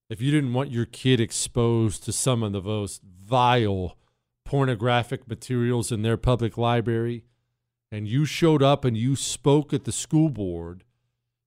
if 0.09 0.21
you 0.21 0.31
didn't 0.31 0.53
want 0.53 0.71
your 0.71 0.85
kid 0.85 1.19
exposed 1.19 2.03
to 2.03 2.13
some 2.13 2.43
of 2.43 2.51
the 2.51 2.61
most 2.61 3.01
vile 3.01 3.97
pornographic 4.47 5.27
materials 5.27 5.91
in 5.91 6.03
their 6.03 6.15
public 6.15 6.57
library, 6.57 7.25
and 7.91 8.07
you 8.07 8.25
showed 8.25 8.63
up 8.63 8.85
and 8.85 8.95
you 8.95 9.13
spoke 9.13 9.73
at 9.73 9.83
the 9.83 9.91
school 9.91 10.29
board, 10.29 10.85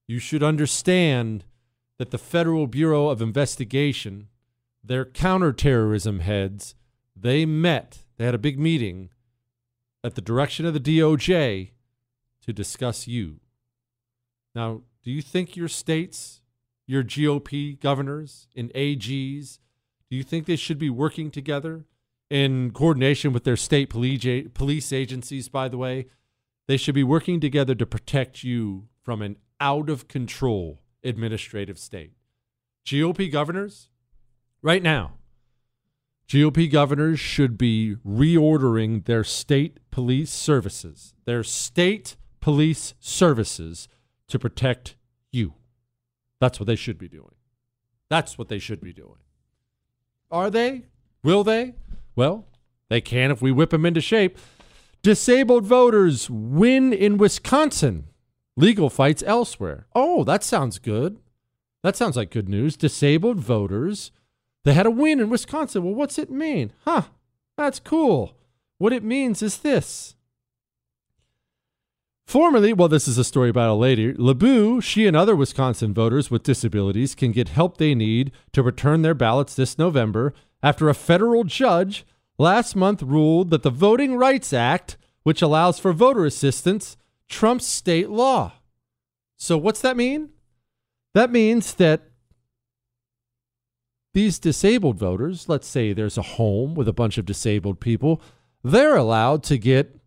you 0.07 0.19
should 0.19 0.43
understand 0.43 1.43
that 1.97 2.11
the 2.11 2.19
Federal 2.19 2.67
Bureau 2.67 3.09
of 3.09 3.19
Investigation, 3.19 4.27
their 4.83 5.03
counterterrorism 5.03 6.19
heads, 6.19 6.75
they 7.15 7.43
met, 7.43 8.05
they 8.17 8.25
had 8.25 8.35
a 8.35 8.39
big 8.39 8.59
meeting 8.59 9.09
at 10.03 10.13
the 10.13 10.21
direction 10.21 10.67
of 10.67 10.75
the 10.75 10.79
DOJ 10.79 11.71
to 12.45 12.53
discuss 12.53 13.07
you. 13.07 13.39
Now, 14.53 14.81
do 15.03 15.09
you 15.09 15.23
think 15.23 15.55
your 15.55 15.67
states, 15.67 16.41
your 16.85 17.03
GOP 17.03 17.79
governors 17.79 18.47
and 18.55 18.71
AGs, 18.73 19.57
do 20.07 20.15
you 20.15 20.23
think 20.23 20.45
they 20.45 20.55
should 20.55 20.77
be 20.77 20.91
working 20.91 21.31
together 21.31 21.85
in 22.31 22.71
coordination 22.71 23.33
with 23.33 23.43
their 23.43 23.57
state 23.57 23.89
police 23.89 24.93
agencies, 24.93 25.49
by 25.49 25.67
the 25.67 25.77
way? 25.77 26.07
They 26.67 26.77
should 26.77 26.95
be 26.95 27.03
working 27.03 27.41
together 27.41 27.75
to 27.75 27.85
protect 27.85 28.41
you 28.41 28.87
from 29.03 29.21
an 29.21 29.35
out 29.59 29.89
of 29.89 30.07
control 30.07 30.81
administrative 31.03 31.77
state. 31.77 32.13
GOP 32.85 33.29
governors, 33.29 33.89
right 34.61 34.81
now, 34.81 35.17
GOP 36.29 36.71
governors 36.71 37.19
should 37.19 37.57
be 37.57 37.97
reordering 38.07 39.03
their 39.03 39.25
state 39.25 39.79
police 39.91 40.31
services, 40.31 41.13
their 41.25 41.43
state 41.43 42.15
police 42.39 42.93
services 43.01 43.89
to 44.29 44.39
protect 44.39 44.95
you. 45.33 45.55
That's 46.39 46.61
what 46.61 46.67
they 46.67 46.77
should 46.77 46.97
be 46.97 47.09
doing. 47.09 47.35
That's 48.09 48.37
what 48.37 48.47
they 48.47 48.59
should 48.59 48.79
be 48.79 48.93
doing. 48.93 49.19
Are 50.31 50.49
they? 50.49 50.85
Will 51.23 51.43
they? 51.43 51.75
Well, 52.15 52.47
they 52.89 53.01
can 53.01 53.31
if 53.31 53.41
we 53.41 53.51
whip 53.51 53.69
them 53.69 53.85
into 53.85 54.01
shape. 54.01 54.37
Disabled 55.01 55.65
voters 55.65 56.29
win 56.29 56.93
in 56.93 57.17
Wisconsin. 57.17 58.07
Legal 58.55 58.89
fights 58.89 59.23
elsewhere. 59.25 59.87
Oh, 59.95 60.23
that 60.25 60.43
sounds 60.43 60.77
good. 60.77 61.19
That 61.83 61.95
sounds 61.95 62.15
like 62.15 62.29
good 62.29 62.49
news. 62.49 62.77
Disabled 62.77 63.39
voters. 63.39 64.11
They 64.63 64.73
had 64.73 64.85
a 64.85 64.91
win 64.91 65.19
in 65.19 65.29
Wisconsin. 65.29 65.83
Well, 65.83 65.95
what's 65.95 66.19
it 66.19 66.29
mean? 66.29 66.73
Huh. 66.85 67.03
That's 67.57 67.79
cool. 67.79 68.37
What 68.77 68.93
it 68.93 69.03
means 69.03 69.41
is 69.41 69.59
this. 69.59 70.15
Formerly, 72.31 72.71
well, 72.71 72.87
this 72.87 73.09
is 73.09 73.17
a 73.17 73.25
story 73.25 73.49
about 73.49 73.71
a 73.71 73.73
lady. 73.73 74.13
LeBou, 74.13 74.81
she 74.81 75.05
and 75.05 75.17
other 75.17 75.35
Wisconsin 75.35 75.93
voters 75.93 76.31
with 76.31 76.43
disabilities 76.43 77.13
can 77.13 77.33
get 77.33 77.49
help 77.49 77.75
they 77.75 77.93
need 77.93 78.31
to 78.53 78.63
return 78.63 79.01
their 79.01 79.13
ballots 79.13 79.53
this 79.53 79.77
November 79.77 80.33
after 80.63 80.87
a 80.87 80.93
federal 80.93 81.43
judge 81.43 82.05
last 82.37 82.73
month 82.73 83.03
ruled 83.03 83.49
that 83.49 83.63
the 83.63 83.69
Voting 83.69 84.15
Rights 84.15 84.53
Act, 84.53 84.95
which 85.23 85.41
allows 85.41 85.77
for 85.77 85.91
voter 85.91 86.23
assistance, 86.23 86.95
trumps 87.27 87.65
state 87.65 88.09
law. 88.09 88.53
So, 89.35 89.57
what's 89.57 89.81
that 89.81 89.97
mean? 89.97 90.29
That 91.13 91.31
means 91.31 91.73
that 91.73 92.11
these 94.13 94.39
disabled 94.39 94.97
voters, 94.97 95.49
let's 95.49 95.67
say 95.67 95.91
there's 95.91 96.17
a 96.17 96.21
home 96.21 96.75
with 96.75 96.87
a 96.87 96.93
bunch 96.93 97.17
of 97.17 97.25
disabled 97.25 97.81
people, 97.81 98.21
they're 98.63 98.95
allowed 98.95 99.43
to 99.43 99.57
get 99.57 99.99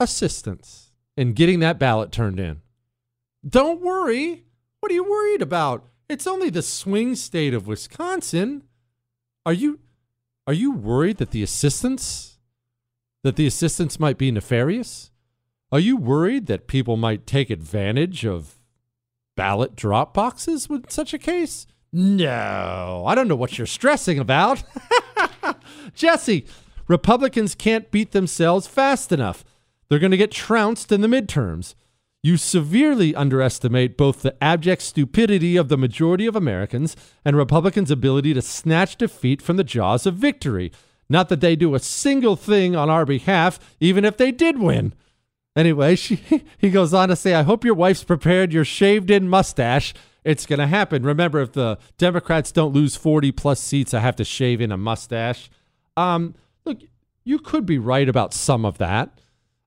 assistance 0.00 0.85
in 1.16 1.32
getting 1.32 1.60
that 1.60 1.78
ballot 1.78 2.12
turned 2.12 2.38
in. 2.38 2.60
Don't 3.48 3.80
worry. 3.80 4.44
What 4.80 4.92
are 4.92 4.94
you 4.94 5.04
worried 5.04 5.42
about? 5.42 5.88
It's 6.08 6.26
only 6.26 6.50
the 6.50 6.62
swing 6.62 7.14
state 7.14 7.54
of 7.54 7.66
Wisconsin. 7.66 8.64
Are 9.44 9.52
you 9.52 9.80
are 10.46 10.52
you 10.52 10.72
worried 10.72 11.16
that 11.16 11.32
the 11.32 11.42
assistance 11.42 12.38
that 13.24 13.36
the 13.36 13.46
assistance 13.46 13.98
might 13.98 14.18
be 14.18 14.30
nefarious? 14.30 15.10
Are 15.72 15.80
you 15.80 15.96
worried 15.96 16.46
that 16.46 16.68
people 16.68 16.96
might 16.96 17.26
take 17.26 17.50
advantage 17.50 18.24
of 18.24 18.56
ballot 19.36 19.74
drop 19.74 20.14
boxes 20.14 20.68
with 20.68 20.90
such 20.90 21.12
a 21.12 21.18
case? 21.18 21.66
No, 21.92 23.04
I 23.06 23.14
don't 23.14 23.26
know 23.26 23.36
what 23.36 23.58
you're 23.58 23.66
stressing 23.66 24.18
about. 24.18 24.62
Jesse, 25.94 26.46
Republicans 26.86 27.54
can't 27.54 27.90
beat 27.90 28.12
themselves 28.12 28.66
fast 28.66 29.10
enough. 29.10 29.44
They're 29.88 29.98
going 29.98 30.10
to 30.10 30.16
get 30.16 30.30
trounced 30.30 30.92
in 30.92 31.00
the 31.00 31.08
midterms. 31.08 31.74
You 32.22 32.36
severely 32.36 33.14
underestimate 33.14 33.96
both 33.96 34.22
the 34.22 34.42
abject 34.42 34.82
stupidity 34.82 35.56
of 35.56 35.68
the 35.68 35.76
majority 35.76 36.26
of 36.26 36.34
Americans 36.34 36.96
and 37.24 37.36
Republicans' 37.36 37.90
ability 37.90 38.34
to 38.34 38.42
snatch 38.42 38.96
defeat 38.96 39.40
from 39.40 39.56
the 39.56 39.64
jaws 39.64 40.06
of 40.06 40.14
victory. 40.14 40.72
Not 41.08 41.28
that 41.28 41.40
they 41.40 41.54
do 41.54 41.74
a 41.74 41.78
single 41.78 42.34
thing 42.34 42.74
on 42.74 42.90
our 42.90 43.04
behalf, 43.04 43.60
even 43.78 44.04
if 44.04 44.16
they 44.16 44.32
did 44.32 44.58
win. 44.58 44.92
Anyway, 45.54 45.94
she, 45.96 46.20
he 46.58 46.70
goes 46.70 46.92
on 46.92 47.08
to 47.10 47.16
say, 47.16 47.34
I 47.34 47.42
hope 47.42 47.64
your 47.64 47.74
wife's 47.74 48.04
prepared 48.04 48.52
your 48.52 48.64
shaved 48.64 49.10
in 49.10 49.28
mustache. 49.28 49.94
It's 50.24 50.46
going 50.46 50.58
to 50.58 50.66
happen. 50.66 51.04
Remember, 51.04 51.40
if 51.40 51.52
the 51.52 51.78
Democrats 51.98 52.50
don't 52.50 52.74
lose 52.74 52.96
40 52.96 53.30
plus 53.32 53.60
seats, 53.60 53.94
I 53.94 54.00
have 54.00 54.16
to 54.16 54.24
shave 54.24 54.60
in 54.60 54.72
a 54.72 54.76
mustache. 54.76 55.48
Um, 55.96 56.34
look, 56.64 56.78
you 57.22 57.38
could 57.38 57.64
be 57.64 57.78
right 57.78 58.08
about 58.08 58.34
some 58.34 58.64
of 58.64 58.78
that. 58.78 59.20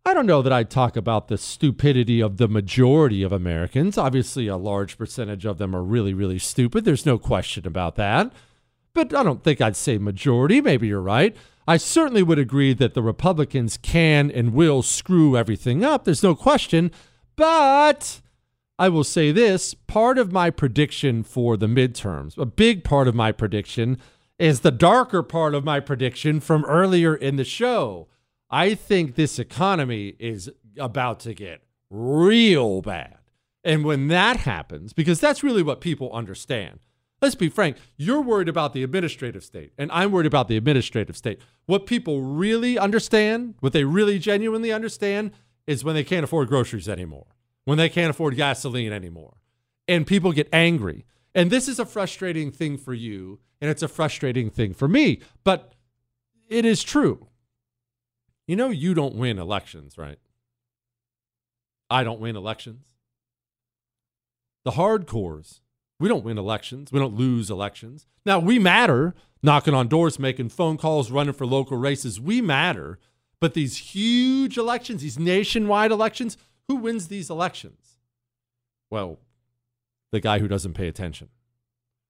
I 0.06 0.14
don't 0.14 0.26
know 0.26 0.42
that 0.42 0.54
I'd 0.54 0.70
talk 0.70 0.96
about 0.96 1.28
the 1.28 1.38
stupidity 1.38 2.22
of 2.22 2.38
the 2.38 2.48
majority 2.48 3.22
of 3.22 3.32
Americans. 3.32 3.98
Obviously, 3.98 4.48
a 4.48 4.58
large 4.58 4.98
percentage 4.98 5.46
of 5.46 5.58
them 5.58 5.76
are 5.76 5.84
really, 5.84 6.14
really 6.14 6.40
stupid. 6.40 6.84
There's 6.86 7.06
no 7.06 7.18
question 7.18 7.68
about 7.68 7.96
that. 7.98 8.34
But 8.94 9.14
I 9.14 9.24
don't 9.24 9.44
think 9.44 9.62
I'd 9.62 9.76
say 9.76 9.98
majority. 9.98 10.62
Maybe 10.62 10.88
you're 10.88 11.02
right. 11.02 11.36
I 11.68 11.78
certainly 11.78 12.24
would 12.24 12.40
agree 12.40 12.74
that 12.74 12.96
the 12.96 13.04
Republicans 13.04 13.78
can 13.78 14.32
and 14.32 14.54
will 14.54 14.82
screw 14.82 15.38
everything 15.38 15.84
up. 15.84 16.06
There's 16.06 16.24
no 16.24 16.34
question. 16.34 16.92
But 17.36 18.22
I 18.80 18.90
will 18.90 19.04
say 19.04 19.32
this 19.32 19.74
part 19.76 20.18
of 20.18 20.32
my 20.32 20.50
prediction 20.50 21.22
for 21.22 21.56
the 21.56 21.68
midterms, 21.68 22.38
a 22.38 22.46
big 22.46 22.84
part 22.84 23.08
of 23.08 23.14
my 23.14 23.32
prediction, 23.32 24.00
is 24.40 24.62
the 24.62 24.72
darker 24.72 25.22
part 25.22 25.54
of 25.54 25.64
my 25.64 25.80
prediction 25.80 26.40
from 26.40 26.66
earlier 26.66 27.14
in 27.14 27.36
the 27.36 27.44
show. 27.44 28.08
I 28.50 28.74
think 28.74 29.16
this 29.16 29.40
economy 29.40 30.16
is 30.20 30.50
about 30.78 31.20
to 31.22 31.34
get 31.34 31.62
real 31.90 32.82
bad. 32.82 33.18
And 33.64 33.84
when 33.84 34.08
that 34.08 34.38
happens, 34.38 34.94
because 34.94 35.20
that's 35.20 35.44
really 35.44 35.62
what 35.62 35.82
people 35.82 36.12
understand. 36.14 36.80
Let's 37.22 37.36
be 37.36 37.50
frank, 37.50 37.78
you're 37.98 38.22
worried 38.22 38.48
about 38.48 38.74
the 38.74 38.82
administrative 38.82 39.44
state, 39.44 39.74
and 39.78 39.92
I'm 39.92 40.12
worried 40.12 40.26
about 40.26 40.48
the 40.48 40.56
administrative 40.56 41.18
state. 41.18 41.42
What 41.66 41.86
people 41.86 42.22
really 42.22 42.80
understand, 42.80 43.56
what 43.60 43.74
they 43.74 43.84
really 43.84 44.20
genuinely 44.20 44.72
understand, 44.72 45.32
is 45.68 45.84
when 45.84 45.96
they 45.96 46.06
can't 46.06 46.24
afford 46.24 46.48
groceries 46.48 46.88
anymore, 46.88 47.28
when 47.66 47.78
they 47.78 47.90
can't 47.90 48.10
afford 48.10 48.36
gasoline 48.36 48.94
anymore. 48.94 49.42
And 49.88 50.08
people 50.08 50.32
get 50.32 50.48
angry. 50.54 51.06
And 51.36 51.52
this 51.52 51.68
is 51.68 51.78
a 51.78 51.86
frustrating 51.86 52.52
thing 52.52 52.78
for 52.78 52.94
you, 52.94 53.40
and 53.60 53.70
it's 53.70 53.84
a 53.84 53.88
frustrating 53.88 54.50
thing 54.50 54.74
for 54.74 54.88
me. 54.88 55.20
But 55.44 55.74
it 56.48 56.64
is 56.64 56.82
true. 56.82 57.28
You 58.50 58.56
know, 58.56 58.72
you 58.72 58.96
don't 58.96 59.14
win 59.14 59.38
elections, 59.38 59.96
right? 59.96 60.18
I 61.88 62.04
don't 62.04 62.20
win 62.20 62.36
elections. 62.36 62.88
The 64.66 64.72
hardcores, 64.72 65.60
we 66.00 66.10
don't 66.10 66.24
win 66.24 66.40
elections. 66.40 66.92
We 66.92 66.98
don't 66.98 67.14
lose 67.14 67.52
elections. 67.52 68.08
Now, 68.26 68.40
we 68.40 68.58
matter, 68.58 69.14
knocking 69.44 69.76
on 69.76 69.88
doors, 69.88 70.18
making 70.18 70.50
phone 70.50 70.78
calls, 70.78 71.12
running 71.12 71.36
for 71.36 71.46
local 71.46 71.78
races. 71.78 72.20
We 72.20 72.42
matter. 72.42 72.98
But 73.40 73.54
these 73.54 73.78
huge 73.78 74.58
elections, 74.58 75.04
these 75.04 75.20
nationwide 75.20 75.92
elections, 75.92 76.36
who 76.68 76.78
wins 76.78 77.08
these 77.08 77.30
elections? 77.30 78.00
Well, 78.90 79.20
the 80.12 80.22
guy 80.22 80.40
who 80.40 80.48
doesn't 80.48 80.74
pay 80.74 80.88
attention. 80.88 81.30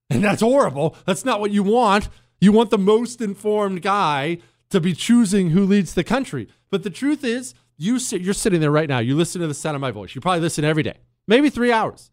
And 0.08 0.24
that's 0.24 0.40
horrible. 0.40 0.96
That's 1.04 1.26
not 1.26 1.38
what 1.38 1.50
you 1.50 1.62
want. 1.62 2.08
You 2.40 2.52
want 2.52 2.70
the 2.70 2.78
most 2.78 3.20
informed 3.20 3.82
guy 3.82 4.38
to 4.70 4.80
be 4.80 4.92
choosing 4.92 5.50
who 5.50 5.64
leads 5.64 5.94
the 5.94 6.04
country. 6.04 6.48
But 6.70 6.82
the 6.82 6.90
truth 6.90 7.24
is, 7.24 7.54
you 7.76 7.98
sit, 7.98 8.20
you're 8.20 8.34
sitting 8.34 8.60
there 8.60 8.70
right 8.70 8.88
now. 8.88 8.98
You 8.98 9.16
listen 9.16 9.40
to 9.40 9.46
the 9.46 9.54
sound 9.54 9.74
of 9.74 9.80
my 9.80 9.90
voice. 9.90 10.14
You 10.14 10.20
probably 10.20 10.40
listen 10.40 10.64
every 10.64 10.82
day, 10.82 10.98
maybe 11.26 11.50
three 11.50 11.72
hours. 11.72 12.10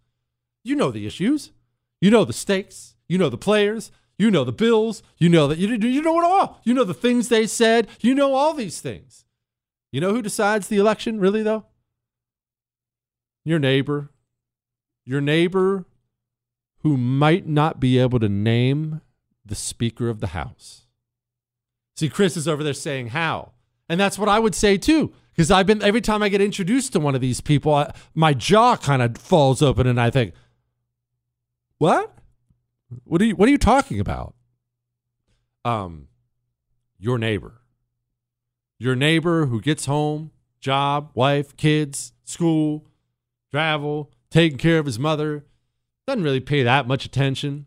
You 0.63 0.75
know 0.75 0.91
the 0.91 1.05
issues. 1.05 1.51
You 2.01 2.11
know 2.11 2.25
the 2.25 2.33
stakes. 2.33 2.95
You 3.07 3.17
know 3.17 3.29
the 3.29 3.37
players. 3.37 3.91
You 4.17 4.31
know 4.31 4.43
the 4.43 4.51
bills. 4.51 5.03
You 5.17 5.29
know 5.29 5.47
that 5.47 5.57
you, 5.57 5.69
you 5.69 6.01
know 6.01 6.19
it 6.19 6.25
all. 6.25 6.59
You 6.63 6.73
know 6.73 6.83
the 6.83 6.93
things 6.93 7.29
they 7.29 7.47
said. 7.47 7.87
You 8.01 8.15
know 8.15 8.33
all 8.33 8.53
these 8.53 8.81
things. 8.81 9.25
You 9.91 10.01
know 10.01 10.13
who 10.13 10.21
decides 10.21 10.67
the 10.67 10.77
election, 10.77 11.19
really, 11.19 11.43
though? 11.43 11.65
Your 13.45 13.59
neighbor, 13.59 14.09
Your 15.05 15.21
neighbor 15.21 15.85
who 16.79 16.97
might 16.97 17.47
not 17.47 17.79
be 17.79 17.97
able 17.97 18.19
to 18.19 18.29
name 18.29 19.01
the 19.45 19.55
Speaker 19.55 20.09
of 20.09 20.19
the 20.19 20.27
House. 20.27 20.86
See, 21.97 22.09
Chris 22.09 22.37
is 22.37 22.47
over 22.47 22.63
there 22.63 22.73
saying 22.73 23.07
how. 23.07 23.53
And 23.89 23.99
that's 23.99 24.19
what 24.19 24.29
I 24.29 24.39
would 24.39 24.53
say 24.53 24.77
too. 24.77 25.13
Because 25.31 25.51
I've 25.51 25.65
been, 25.67 25.81
every 25.81 26.01
time 26.01 26.21
I 26.21 26.29
get 26.29 26.41
introduced 26.41 26.93
to 26.93 26.99
one 26.99 27.15
of 27.15 27.21
these 27.21 27.41
people, 27.41 27.73
I, 27.73 27.93
my 28.13 28.33
jaw 28.33 28.77
kind 28.77 29.01
of 29.01 29.17
falls 29.17 29.61
open 29.61 29.87
and 29.87 29.99
I 29.99 30.09
think, 30.09 30.33
what? 31.77 32.13
What 33.03 33.21
are 33.21 33.25
you, 33.25 33.35
what 33.35 33.47
are 33.47 33.51
you 33.51 33.57
talking 33.57 33.99
about? 33.99 34.35
Um, 35.65 36.07
your 36.99 37.17
neighbor. 37.17 37.61
Your 38.79 38.95
neighbor 38.95 39.47
who 39.47 39.59
gets 39.61 39.85
home, 39.85 40.31
job, 40.59 41.11
wife, 41.13 41.55
kids, 41.57 42.13
school, 42.23 42.85
travel, 43.51 44.11
taking 44.29 44.57
care 44.57 44.79
of 44.79 44.85
his 44.85 44.99
mother, 44.99 45.45
doesn't 46.07 46.23
really 46.23 46.39
pay 46.39 46.63
that 46.63 46.87
much 46.87 47.05
attention. 47.05 47.65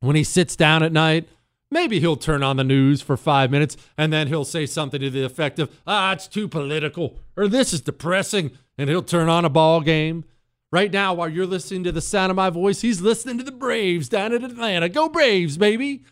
When 0.00 0.16
he 0.16 0.24
sits 0.24 0.56
down 0.56 0.82
at 0.82 0.92
night, 0.92 1.28
maybe 1.70 2.00
he'll 2.00 2.16
turn 2.16 2.42
on 2.42 2.56
the 2.56 2.64
news 2.64 3.02
for 3.02 3.16
five 3.16 3.50
minutes 3.50 3.76
and 3.96 4.12
then 4.12 4.28
he'll 4.28 4.44
say 4.44 4.66
something 4.66 5.00
to 5.00 5.10
the 5.10 5.24
effect 5.24 5.58
of, 5.58 5.70
ah, 5.86 6.12
it's 6.12 6.26
too 6.26 6.48
political 6.48 7.18
or 7.36 7.48
this 7.48 7.72
is 7.72 7.80
depressing. 7.80 8.52
And 8.76 8.88
he'll 8.88 9.02
turn 9.02 9.28
on 9.28 9.44
a 9.44 9.50
ball 9.50 9.80
game. 9.80 10.24
Right 10.72 10.92
now, 10.92 11.12
while 11.14 11.28
you're 11.28 11.46
listening 11.46 11.84
to 11.84 11.92
the 11.92 12.00
sound 12.00 12.30
of 12.30 12.36
my 12.36 12.48
voice, 12.48 12.80
he's 12.80 13.00
listening 13.00 13.38
to 13.38 13.44
the 13.44 13.52
Braves 13.52 14.08
down 14.08 14.32
in 14.32 14.44
Atlanta. 14.44 14.88
Go 14.88 15.08
Braves, 15.08 15.58
baby. 15.58 16.04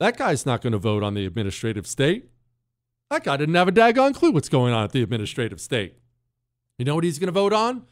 That 0.00 0.18
guy's 0.18 0.44
not 0.44 0.60
going 0.60 0.72
to 0.72 0.78
vote 0.78 1.02
on 1.02 1.14
the 1.14 1.24
administrative 1.24 1.86
state. 1.86 2.28
That 3.10 3.24
guy 3.24 3.36
didn't 3.36 3.54
have 3.54 3.68
a 3.68 3.72
daggone 3.72 4.14
clue 4.14 4.32
what's 4.32 4.48
going 4.48 4.74
on 4.74 4.84
at 4.84 4.92
the 4.92 5.02
administrative 5.02 5.60
state. 5.60 5.94
You 6.78 6.84
know 6.84 6.96
what 6.96 7.04
he's 7.04 7.18
going 7.18 7.28
to 7.28 7.32
vote 7.32 7.52
on? 7.52 7.84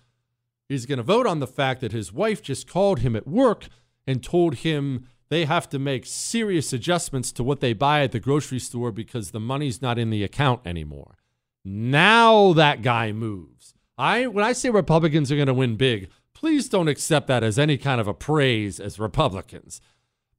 He's 0.69 0.87
going 0.87 0.99
to 0.99 1.05
vote 1.05 1.27
on 1.27 1.40
the 1.40 1.47
fact 1.47 1.81
that 1.81 1.93
his 1.93 2.12
wife 2.12 2.43
just 2.43 2.69
called 2.69 2.99
him 2.99 3.14
at 3.14 3.27
work 3.27 3.69
and 4.07 4.23
told 4.23 4.57
him 4.57 5.07
they 5.29 5.45
have 5.45 5.69
to 5.71 5.79
make 5.79 6.07
serious 6.07 6.73
adjustments 6.73 7.33
to 7.33 7.45
what 7.45 7.61
they 7.61 7.73
buy 7.73 8.03
at 8.03 8.13
the 8.13 8.21
grocery 8.21 8.59
store 8.59 8.93
because 8.93 9.31
the 9.31 9.41
money's 9.41 9.83
not 9.83 9.99
in 9.99 10.11
the 10.11 10.23
account 10.23 10.61
anymore. 10.67 11.17
Now 11.65 12.53
that 12.53 12.83
guy 12.83 13.13
moves. 13.13 13.75
I 13.97 14.27
when 14.27 14.45
I 14.45 14.53
say 14.53 14.71
Republicans 14.71 15.33
are 15.33 15.37
going 15.37 15.47
to 15.47 15.55
win 15.55 15.77
big, 15.77 16.11
please 16.35 16.69
don't 16.69 16.89
accept 16.89 17.27
that 17.29 17.43
as 17.43 17.59
any 17.59 17.79
kind 17.79 18.01
of 18.01 18.09
a 18.09 18.15
praise 18.15 18.79
as 18.79 18.99
Republicans. 18.99 19.81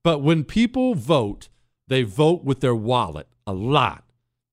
But 0.04 0.20
when 0.20 0.44
people 0.44 0.94
vote, 0.94 1.50
they 1.88 2.04
vote 2.04 2.44
with 2.44 2.60
their 2.60 2.76
wallet 2.76 3.28
a 3.48 3.54
lot. 3.54 4.04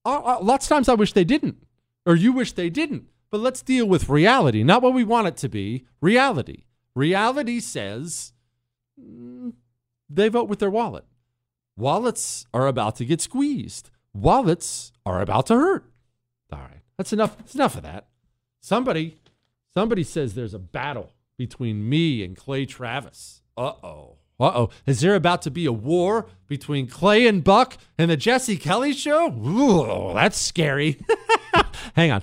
Lots 0.05 0.65
of 0.65 0.69
times 0.69 0.89
I 0.89 0.95
wish 0.95 1.13
they 1.13 1.25
didn't, 1.25 1.67
or 2.07 2.17
you 2.17 2.33
wish 2.33 2.53
they 2.53 2.71
didn't. 2.71 3.09
But 3.31 3.41
let's 3.41 3.63
deal 3.63 3.87
with 3.87 4.09
reality, 4.09 4.63
not 4.63 4.83
what 4.83 4.95
we 4.95 5.05
want 5.05 5.29
it 5.29 5.37
to 5.39 5.49
be. 5.49 5.87
Reality. 6.01 6.65
Reality 6.95 7.61
says 7.61 8.33
they 10.15 10.29
vote 10.29 10.49
with 10.49 10.59
their 10.59 10.71
wallet. 10.71 11.05
Wallets 11.77 12.47
are 12.53 12.67
about 12.67 12.97
to 12.97 13.05
get 13.05 13.21
squeezed. 13.21 13.91
Wallets 14.13 14.93
are 15.07 15.21
about 15.21 15.47
to 15.47 15.55
hurt. 15.55 15.91
All 16.53 16.59
right, 16.59 16.83
that's 16.99 17.13
enough. 17.13 17.37
That's 17.39 17.55
enough 17.55 17.77
of 17.77 17.83
that. 17.83 18.09
Somebody, 18.61 19.19
somebody 19.75 20.05
says 20.05 20.35
there's 20.35 20.55
a 20.55 20.59
battle 20.59 21.13
between 21.39 21.89
me 21.89 22.23
and 22.23 22.37
Clay 22.37 22.67
Travis. 22.67 23.43
Uh 23.57 23.73
oh. 23.83 24.19
Uh 24.39 24.53
oh. 24.55 24.71
Is 24.87 25.01
there 25.01 25.15
about 25.15 25.43
to 25.43 25.51
be 25.51 25.67
a 25.67 25.73
war 25.73 26.27
between 26.47 26.87
Clay 26.87 27.27
and 27.27 27.43
Buck 27.43 27.79
and 27.97 28.11
the 28.11 28.17
Jesse 28.17 28.57
Kelly 28.57 28.93
show? 28.93 29.33
Ooh, 29.33 30.15
that's 30.15 30.39
scary. 30.39 31.01
Hang 31.95 32.11
on. 32.11 32.23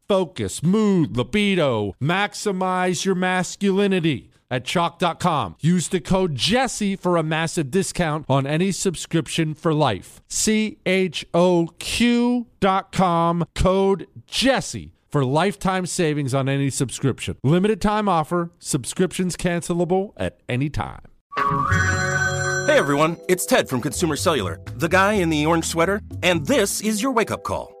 focus, 0.11 0.61
mood, 0.61 1.15
libido. 1.15 1.95
Maximize 2.03 3.05
your 3.05 3.15
masculinity 3.15 4.29
at 4.49 4.65
choq.com. 4.65 5.55
Use 5.61 5.87
the 5.87 6.01
code 6.01 6.35
Jesse 6.35 6.97
for 6.97 7.15
a 7.15 7.23
massive 7.23 7.71
discount 7.71 8.25
on 8.27 8.45
any 8.45 8.73
subscription 8.73 9.53
for 9.53 9.73
life. 9.73 10.21
C 10.27 10.79
H 10.85 11.25
O 11.33 11.69
Q.com, 11.79 13.45
code 13.55 14.07
Jesse 14.27 14.91
for 15.09 15.23
lifetime 15.23 15.85
savings 15.85 16.33
on 16.33 16.49
any 16.49 16.69
subscription. 16.69 17.37
Limited 17.41 17.79
time 17.79 18.09
offer, 18.09 18.51
subscriptions 18.59 19.37
cancelable 19.37 20.11
at 20.17 20.41
any 20.49 20.69
time. 20.69 21.03
Hey 21.37 22.77
everyone, 22.77 23.15
it's 23.29 23.45
Ted 23.45 23.69
from 23.69 23.79
Consumer 23.79 24.17
Cellular, 24.17 24.59
the 24.75 24.89
guy 24.89 25.13
in 25.13 25.29
the 25.29 25.45
orange 25.45 25.65
sweater, 25.65 26.01
and 26.21 26.45
this 26.45 26.81
is 26.81 27.01
your 27.01 27.13
wake 27.13 27.31
up 27.31 27.43
call. 27.43 27.80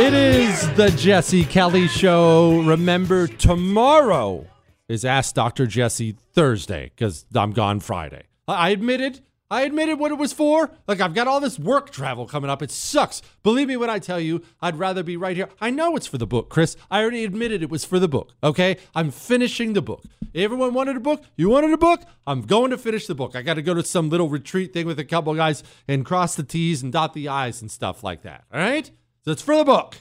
It 0.00 0.14
is 0.14 0.66
the 0.76 0.88
Jesse 0.92 1.44
Kelly 1.44 1.86
Show. 1.86 2.62
Remember, 2.62 3.26
tomorrow 3.26 4.46
is 4.88 5.04
Ask 5.04 5.34
Dr. 5.34 5.66
Jesse 5.66 6.16
Thursday 6.32 6.90
because 6.96 7.26
I'm 7.34 7.52
gone 7.52 7.80
Friday. 7.80 8.22
I 8.48 8.70
admitted, 8.70 9.20
I 9.50 9.60
admitted 9.60 9.98
what 9.98 10.10
it 10.10 10.14
was 10.14 10.32
for. 10.32 10.70
Like, 10.88 11.02
I've 11.02 11.12
got 11.12 11.28
all 11.28 11.38
this 11.38 11.58
work 11.58 11.90
travel 11.90 12.24
coming 12.24 12.48
up. 12.48 12.62
It 12.62 12.70
sucks. 12.70 13.20
Believe 13.42 13.68
me 13.68 13.76
when 13.76 13.90
I 13.90 13.98
tell 13.98 14.18
you, 14.18 14.40
I'd 14.62 14.78
rather 14.78 15.02
be 15.02 15.18
right 15.18 15.36
here. 15.36 15.50
I 15.60 15.68
know 15.68 15.96
it's 15.96 16.06
for 16.06 16.16
the 16.16 16.26
book, 16.26 16.48
Chris. 16.48 16.78
I 16.90 17.02
already 17.02 17.22
admitted 17.22 17.62
it 17.62 17.68
was 17.68 17.84
for 17.84 17.98
the 17.98 18.08
book, 18.08 18.32
okay? 18.42 18.78
I'm 18.94 19.10
finishing 19.10 19.74
the 19.74 19.82
book. 19.82 20.02
Everyone 20.34 20.72
wanted 20.72 20.96
a 20.96 21.00
book? 21.00 21.24
You 21.36 21.50
wanted 21.50 21.74
a 21.74 21.78
book? 21.78 22.00
I'm 22.26 22.40
going 22.40 22.70
to 22.70 22.78
finish 22.78 23.06
the 23.06 23.14
book. 23.14 23.36
I 23.36 23.42
got 23.42 23.54
to 23.54 23.62
go 23.62 23.74
to 23.74 23.84
some 23.84 24.08
little 24.08 24.30
retreat 24.30 24.72
thing 24.72 24.86
with 24.86 24.98
a 24.98 25.04
couple 25.04 25.34
guys 25.34 25.62
and 25.86 26.06
cross 26.06 26.36
the 26.36 26.42
T's 26.42 26.82
and 26.82 26.90
dot 26.90 27.12
the 27.12 27.28
I's 27.28 27.60
and 27.60 27.70
stuff 27.70 28.02
like 28.02 28.22
that, 28.22 28.44
all 28.50 28.60
right? 28.60 28.90
So 29.24 29.32
it's 29.32 29.42
for 29.42 29.56
the 29.56 29.64
book. 29.64 29.98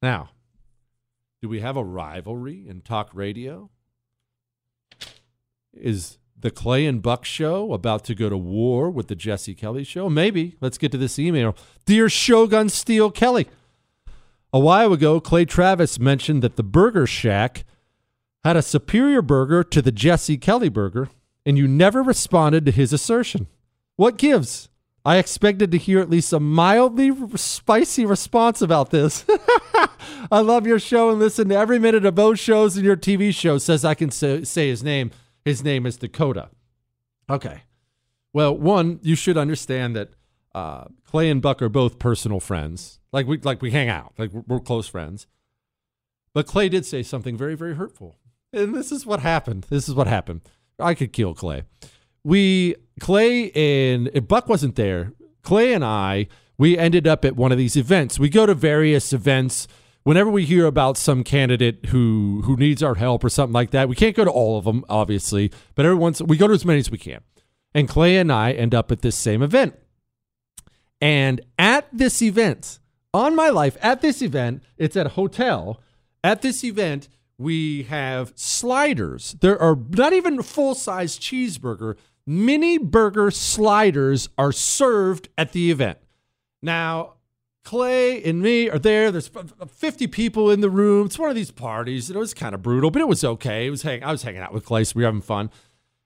Now, 0.00 0.30
do 1.42 1.48
we 1.48 1.60
have 1.60 1.76
a 1.76 1.84
rivalry 1.84 2.64
in 2.68 2.80
talk 2.80 3.10
radio? 3.12 3.70
Is 5.72 6.18
the 6.38 6.50
Clay 6.50 6.86
and 6.86 7.02
Buck 7.02 7.24
show 7.24 7.72
about 7.72 8.04
to 8.04 8.14
go 8.14 8.28
to 8.28 8.36
war 8.36 8.90
with 8.90 9.08
the 9.08 9.16
Jesse 9.16 9.54
Kelly 9.54 9.82
show? 9.82 10.08
Maybe. 10.08 10.56
Let's 10.60 10.78
get 10.78 10.92
to 10.92 10.98
this 10.98 11.18
email. 11.18 11.56
Dear 11.84 12.08
Shogun 12.08 12.68
Steel 12.68 13.10
Kelly, 13.10 13.48
a 14.52 14.60
while 14.60 14.92
ago, 14.92 15.20
Clay 15.20 15.44
Travis 15.44 15.98
mentioned 15.98 16.42
that 16.42 16.56
the 16.56 16.62
Burger 16.62 17.06
Shack 17.06 17.64
had 18.44 18.56
a 18.56 18.62
superior 18.62 19.22
burger 19.22 19.64
to 19.64 19.82
the 19.82 19.90
Jesse 19.90 20.36
Kelly 20.36 20.68
burger, 20.68 21.08
and 21.44 21.58
you 21.58 21.66
never 21.66 22.02
responded 22.02 22.64
to 22.66 22.72
his 22.72 22.92
assertion. 22.92 23.48
What 23.96 24.16
gives? 24.16 24.68
I 25.04 25.18
expected 25.18 25.70
to 25.72 25.78
hear 25.78 26.00
at 26.00 26.08
least 26.08 26.32
a 26.32 26.40
mildly 26.40 27.12
spicy 27.36 28.06
response 28.06 28.62
about 28.62 28.90
this. 28.90 29.26
I 30.30 30.40
love 30.40 30.66
your 30.66 30.78
show 30.78 31.10
and 31.10 31.18
listen 31.18 31.50
to 31.50 31.56
every 31.56 31.78
minute 31.78 32.06
of 32.06 32.14
both 32.14 32.38
shows 32.38 32.76
and 32.76 32.86
your 32.86 32.96
TV 32.96 33.34
show. 33.34 33.58
Says 33.58 33.84
I 33.84 33.94
can 33.94 34.10
say, 34.10 34.44
say 34.44 34.68
his 34.68 34.82
name. 34.82 35.10
His 35.44 35.62
name 35.62 35.84
is 35.84 35.98
Dakota. 35.98 36.48
Okay. 37.28 37.64
Well, 38.32 38.56
one, 38.56 38.98
you 39.02 39.14
should 39.14 39.36
understand 39.36 39.94
that 39.94 40.10
uh, 40.54 40.86
Clay 41.04 41.28
and 41.30 41.42
Buck 41.42 41.60
are 41.60 41.68
both 41.68 41.98
personal 41.98 42.40
friends. 42.40 42.98
Like 43.12 43.26
we 43.26 43.38
like 43.38 43.60
we 43.60 43.70
hang 43.70 43.88
out. 43.88 44.14
Like 44.18 44.32
we're, 44.32 44.44
we're 44.46 44.60
close 44.60 44.88
friends. 44.88 45.26
But 46.32 46.46
Clay 46.46 46.68
did 46.68 46.86
say 46.86 47.02
something 47.02 47.36
very 47.36 47.54
very 47.54 47.74
hurtful, 47.74 48.18
and 48.52 48.74
this 48.74 48.90
is 48.90 49.06
what 49.06 49.20
happened. 49.20 49.66
This 49.70 49.88
is 49.88 49.94
what 49.94 50.06
happened. 50.06 50.40
I 50.78 50.94
could 50.94 51.12
kill 51.12 51.34
Clay. 51.34 51.64
We 52.24 52.76
Clay 53.00 53.50
and 53.52 54.26
Buck 54.26 54.48
wasn't 54.48 54.76
there, 54.76 55.12
Clay 55.42 55.72
and 55.72 55.84
I 55.84 56.28
we 56.56 56.78
ended 56.78 57.06
up 57.06 57.24
at 57.24 57.36
one 57.36 57.52
of 57.52 57.58
these 57.58 57.76
events. 57.76 58.18
We 58.18 58.28
go 58.28 58.46
to 58.46 58.54
various 58.54 59.12
events 59.12 59.66
whenever 60.04 60.30
we 60.30 60.44
hear 60.44 60.66
about 60.66 60.96
some 60.96 61.24
candidate 61.24 61.86
who 61.86 62.42
who 62.44 62.56
needs 62.56 62.82
our 62.82 62.94
help 62.94 63.24
or 63.24 63.28
something 63.28 63.52
like 63.52 63.70
that. 63.72 63.88
We 63.88 63.96
can't 63.96 64.16
go 64.16 64.24
to 64.24 64.30
all 64.30 64.56
of 64.58 64.64
them, 64.64 64.84
obviously, 64.88 65.50
but 65.74 65.84
every 65.84 65.98
once 65.98 66.22
we 66.22 66.36
go 66.36 66.46
to 66.46 66.54
as 66.54 66.64
many 66.64 66.78
as 66.78 66.90
we 66.90 66.98
can. 66.98 67.20
And 67.74 67.88
Clay 67.88 68.16
and 68.16 68.30
I 68.30 68.52
end 68.52 68.74
up 68.74 68.92
at 68.92 69.02
this 69.02 69.16
same 69.16 69.42
event. 69.42 69.74
And 71.00 71.40
at 71.58 71.88
this 71.92 72.22
event, 72.22 72.78
on 73.12 73.34
my 73.34 73.48
life, 73.48 73.76
at 73.82 74.00
this 74.00 74.22
event, 74.22 74.62
it's 74.78 74.96
at 74.96 75.06
a 75.06 75.10
hotel. 75.10 75.80
At 76.22 76.40
this 76.40 76.62
event, 76.62 77.08
we 77.36 77.82
have 77.84 78.32
sliders. 78.36 79.36
There 79.40 79.60
are 79.60 79.76
not 79.90 80.12
even 80.12 80.40
full 80.42 80.74
size 80.74 81.18
cheeseburger, 81.18 81.96
mini 82.26 82.78
burger 82.78 83.30
sliders 83.30 84.28
are 84.38 84.52
served 84.52 85.28
at 85.36 85.52
the 85.52 85.70
event. 85.70 85.98
Now, 86.62 87.14
Clay 87.64 88.22
and 88.22 88.42
me 88.42 88.68
are 88.68 88.78
there. 88.78 89.10
There's 89.10 89.30
50 89.66 90.06
people 90.08 90.50
in 90.50 90.60
the 90.60 90.70
room. 90.70 91.06
It's 91.06 91.18
one 91.18 91.30
of 91.30 91.34
these 91.34 91.50
parties. 91.50 92.10
It 92.10 92.16
was 92.16 92.34
kind 92.34 92.54
of 92.54 92.62
brutal, 92.62 92.90
but 92.90 93.00
it 93.00 93.08
was 93.08 93.24
okay. 93.24 93.66
It 93.66 93.70
was 93.70 93.82
hang- 93.82 94.04
I 94.04 94.12
was 94.12 94.22
hanging 94.22 94.42
out 94.42 94.52
with 94.52 94.66
Clay, 94.66 94.84
so 94.84 94.92
we 94.96 95.02
were 95.02 95.08
having 95.08 95.22
fun. 95.22 95.50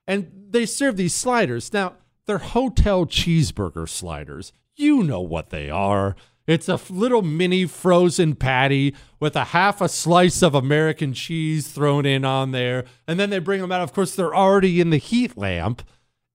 And 0.07 0.31
they 0.51 0.67
serve 0.67 0.97
these 0.97 1.15
sliders. 1.15 1.73
Now, 1.73 1.95
they're 2.27 2.39
hotel 2.39 3.07
cheeseburger 3.07 3.89
sliders. 3.89 4.53
You 4.77 5.03
know 5.03 5.21
what 5.21 5.51
they 5.51 5.69
are. 5.69 6.15
It's 6.47 6.69
a 6.69 6.81
little 6.89 7.23
mini 7.23 7.67
frozen 7.67 8.35
patty 8.35 8.95
with 9.21 9.37
a 9.37 9.45
half 9.45 9.81
a 9.81 9.89
slice 9.89 10.43
of 10.43 10.55
American 10.55 11.13
cheese 11.13 11.69
thrown 11.69 12.07
in 12.07 12.25
on 12.25 12.53
there. 12.53 12.85
And 13.07 13.21
then 13.21 13.31
they 13.31 13.39
bring 13.39 13.61
them 13.61 13.73
out. 13.73 13.83
Of 13.83 13.93
course, 13.93 14.15
they're 14.15 14.35
already 14.35 14.81
in 14.81 14.91
the 14.91 14.97
heat 14.97 15.37
lamp. 15.37 15.83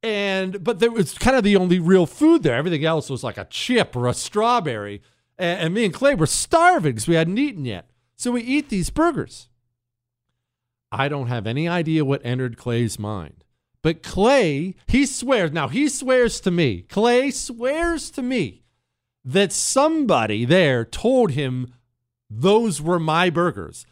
And 0.03 0.63
but 0.63 0.79
there 0.79 0.91
was 0.91 1.17
kind 1.17 1.37
of 1.37 1.43
the 1.43 1.55
only 1.55 1.79
real 1.79 2.05
food 2.05 2.43
there. 2.43 2.55
Everything 2.55 2.83
else 2.83 3.09
was 3.09 3.23
like 3.23 3.37
a 3.37 3.45
chip 3.45 3.95
or 3.95 4.07
a 4.07 4.13
strawberry. 4.13 5.01
And, 5.37 5.61
and 5.61 5.73
me 5.73 5.85
and 5.85 5.93
Clay 5.93 6.13
were 6.13 6.27
starving 6.27 6.91
because 6.91 7.07
we 7.07 7.15
hadn't 7.15 7.37
eaten 7.37 7.63
yet. 7.63 7.89
So 8.17 8.31
we 8.31 8.41
eat 8.41 8.69
these 8.69 8.89
burgers. 8.89 9.47
I 10.91 11.07
don't 11.07 11.27
have 11.27 11.47
any 11.47 11.67
idea 11.67 12.05
what 12.05 12.21
entered 12.23 12.57
Clay's 12.57 12.99
mind. 12.99 13.43
But 13.81 14.03
Clay, 14.03 14.75
he 14.87 15.05
swears, 15.05 15.51
now 15.51 15.67
he 15.67 15.89
swears 15.89 16.39
to 16.41 16.51
me, 16.51 16.83
Clay 16.83 17.31
swears 17.31 18.11
to 18.11 18.21
me 18.21 18.63
that 19.25 19.51
somebody 19.51 20.45
there 20.45 20.85
told 20.85 21.31
him 21.31 21.73
those 22.29 22.81
were 22.81 22.99
my 22.99 23.29
burgers. 23.29 23.85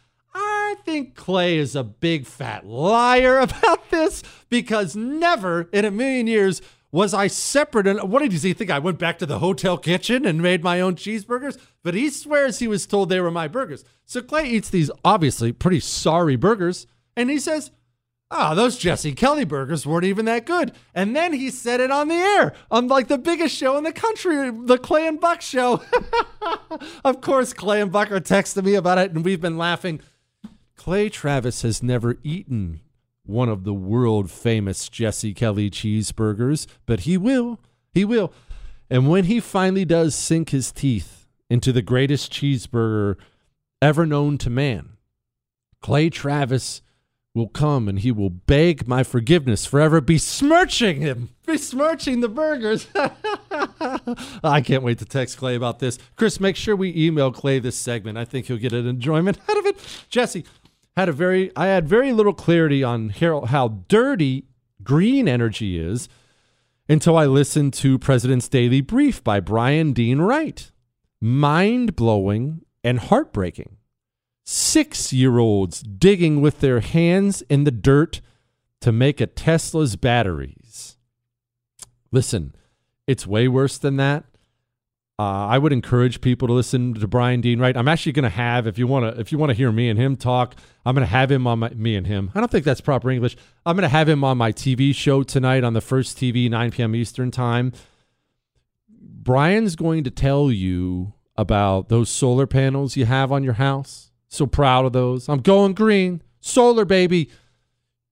I 0.82 0.84
think 0.84 1.14
Clay 1.14 1.58
is 1.58 1.76
a 1.76 1.84
big 1.84 2.26
fat 2.26 2.66
liar 2.66 3.38
about 3.38 3.88
this 3.90 4.20
because 4.48 4.96
never 4.96 5.68
in 5.72 5.84
a 5.84 5.92
million 5.92 6.26
years 6.26 6.60
was 6.90 7.14
I 7.14 7.28
separate. 7.28 7.86
And 7.86 8.10
what 8.10 8.20
did 8.20 8.32
he 8.32 8.52
think? 8.52 8.68
I 8.68 8.80
went 8.80 8.98
back 8.98 9.20
to 9.20 9.26
the 9.26 9.38
hotel 9.38 9.78
kitchen 9.78 10.26
and 10.26 10.42
made 10.42 10.64
my 10.64 10.80
own 10.80 10.96
cheeseburgers? 10.96 11.56
But 11.84 11.94
he 11.94 12.10
swears 12.10 12.58
he 12.58 12.66
was 12.66 12.84
told 12.84 13.10
they 13.10 13.20
were 13.20 13.30
my 13.30 13.46
burgers. 13.46 13.84
So 14.06 14.22
Clay 14.22 14.48
eats 14.48 14.70
these 14.70 14.90
obviously 15.04 15.52
pretty 15.52 15.78
sorry 15.78 16.34
burgers 16.34 16.88
and 17.16 17.30
he 17.30 17.38
says, 17.38 17.70
Oh, 18.34 18.56
those 18.56 18.76
Jesse 18.76 19.12
Kelly 19.12 19.44
burgers 19.44 19.86
weren't 19.86 20.06
even 20.06 20.24
that 20.24 20.46
good. 20.46 20.72
And 20.96 21.14
then 21.14 21.32
he 21.32 21.50
said 21.50 21.78
it 21.80 21.92
on 21.92 22.08
the 22.08 22.16
air 22.16 22.54
on 22.72 22.88
like 22.88 23.06
the 23.06 23.18
biggest 23.18 23.54
show 23.54 23.76
in 23.76 23.84
the 23.84 23.92
country, 23.92 24.50
the 24.50 24.78
Clay 24.78 25.06
and 25.06 25.20
Buck 25.20 25.42
show. 25.42 25.80
of 27.04 27.20
course, 27.20 27.52
Clay 27.52 27.80
and 27.80 27.92
Buck 27.92 28.10
are 28.10 28.20
texting 28.20 28.64
me 28.64 28.74
about 28.74 28.98
it, 28.98 29.12
and 29.12 29.24
we've 29.24 29.40
been 29.40 29.58
laughing. 29.58 30.00
Clay 30.82 31.08
Travis 31.08 31.62
has 31.62 31.80
never 31.80 32.16
eaten 32.24 32.80
one 33.24 33.48
of 33.48 33.62
the 33.62 33.72
world 33.72 34.32
famous 34.32 34.88
Jesse 34.88 35.32
Kelly 35.32 35.70
cheeseburgers, 35.70 36.66
but 36.86 37.00
he 37.00 37.16
will. 37.16 37.60
He 37.94 38.04
will. 38.04 38.32
And 38.90 39.08
when 39.08 39.26
he 39.26 39.38
finally 39.38 39.84
does 39.84 40.12
sink 40.16 40.50
his 40.50 40.72
teeth 40.72 41.28
into 41.48 41.70
the 41.70 41.82
greatest 41.82 42.32
cheeseburger 42.32 43.14
ever 43.80 44.04
known 44.06 44.38
to 44.38 44.50
man, 44.50 44.96
Clay 45.80 46.10
Travis 46.10 46.82
will 47.32 47.48
come 47.48 47.88
and 47.88 48.00
he 48.00 48.10
will 48.10 48.30
beg 48.30 48.88
my 48.88 49.04
forgiveness 49.04 49.64
forever, 49.64 50.00
besmirching 50.00 51.00
him, 51.00 51.28
besmirching 51.46 52.22
the 52.22 52.28
burgers. 52.28 52.88
I 54.42 54.60
can't 54.60 54.82
wait 54.82 54.98
to 54.98 55.04
text 55.04 55.38
Clay 55.38 55.54
about 55.54 55.78
this. 55.78 55.96
Chris, 56.16 56.40
make 56.40 56.56
sure 56.56 56.74
we 56.74 56.92
email 56.96 57.30
Clay 57.30 57.60
this 57.60 57.76
segment. 57.76 58.18
I 58.18 58.24
think 58.24 58.46
he'll 58.46 58.58
get 58.58 58.72
an 58.72 58.88
enjoyment 58.88 59.38
out 59.48 59.58
of 59.58 59.66
it. 59.66 59.78
Jesse 60.08 60.44
had 60.96 61.08
a 61.08 61.12
very, 61.12 61.50
I 61.56 61.66
had 61.66 61.88
very 61.88 62.12
little 62.12 62.34
clarity 62.34 62.82
on 62.84 63.10
how, 63.10 63.42
how 63.42 63.68
dirty 63.88 64.46
green 64.82 65.28
energy 65.28 65.78
is 65.78 66.08
until 66.88 67.16
I 67.16 67.26
listened 67.26 67.72
to 67.74 67.98
President's 67.98 68.48
Daily 68.48 68.80
Brief 68.80 69.22
by 69.22 69.40
Bryan 69.40 69.92
Dean 69.92 70.20
Wright. 70.20 70.70
Mind 71.20 71.96
blowing 71.96 72.62
and 72.84 72.98
heartbreaking. 72.98 73.76
Six 74.44 75.12
year 75.12 75.38
olds 75.38 75.82
digging 75.82 76.40
with 76.40 76.60
their 76.60 76.80
hands 76.80 77.42
in 77.42 77.64
the 77.64 77.70
dirt 77.70 78.20
to 78.80 78.90
make 78.90 79.20
a 79.20 79.26
Tesla's 79.26 79.94
batteries. 79.96 80.96
Listen, 82.10 82.54
it's 83.06 83.26
way 83.26 83.46
worse 83.48 83.78
than 83.78 83.96
that. 83.96 84.24
Uh, 85.22 85.46
I 85.46 85.56
would 85.56 85.72
encourage 85.72 86.20
people 86.20 86.48
to 86.48 86.54
listen 86.54 86.94
to 86.94 87.06
Bryan 87.06 87.40
Dean 87.40 87.60
Wright. 87.60 87.76
I'm 87.76 87.86
actually 87.86 88.10
going 88.10 88.24
to 88.24 88.28
have, 88.28 88.66
if 88.66 88.76
you 88.76 88.88
want 88.88 89.14
to, 89.14 89.20
if 89.20 89.30
you 89.30 89.38
want 89.38 89.50
to 89.50 89.54
hear 89.54 89.70
me 89.70 89.88
and 89.88 89.96
him 89.96 90.16
talk, 90.16 90.56
I'm 90.84 90.96
going 90.96 91.06
to 91.06 91.12
have 91.12 91.30
him 91.30 91.46
on 91.46 91.60
my 91.60 91.68
me 91.70 91.94
and 91.94 92.08
him. 92.08 92.32
I 92.34 92.40
don't 92.40 92.50
think 92.50 92.64
that's 92.64 92.80
proper 92.80 93.08
English. 93.08 93.36
I'm 93.64 93.76
going 93.76 93.84
to 93.84 93.88
have 93.88 94.08
him 94.08 94.24
on 94.24 94.36
my 94.36 94.50
TV 94.50 94.92
show 94.92 95.22
tonight 95.22 95.62
on 95.62 95.74
the 95.74 95.80
first 95.80 96.18
TV, 96.18 96.50
9 96.50 96.72
p.m. 96.72 96.96
Eastern 96.96 97.30
time. 97.30 97.72
Bryan's 98.88 99.76
going 99.76 100.02
to 100.02 100.10
tell 100.10 100.50
you 100.50 101.12
about 101.36 101.88
those 101.88 102.10
solar 102.10 102.48
panels 102.48 102.96
you 102.96 103.04
have 103.04 103.30
on 103.30 103.44
your 103.44 103.54
house. 103.54 104.10
So 104.28 104.46
proud 104.46 104.86
of 104.86 104.92
those. 104.92 105.28
I'm 105.28 105.40
going 105.40 105.74
green. 105.74 106.22
Solar, 106.40 106.84
baby. 106.84 107.30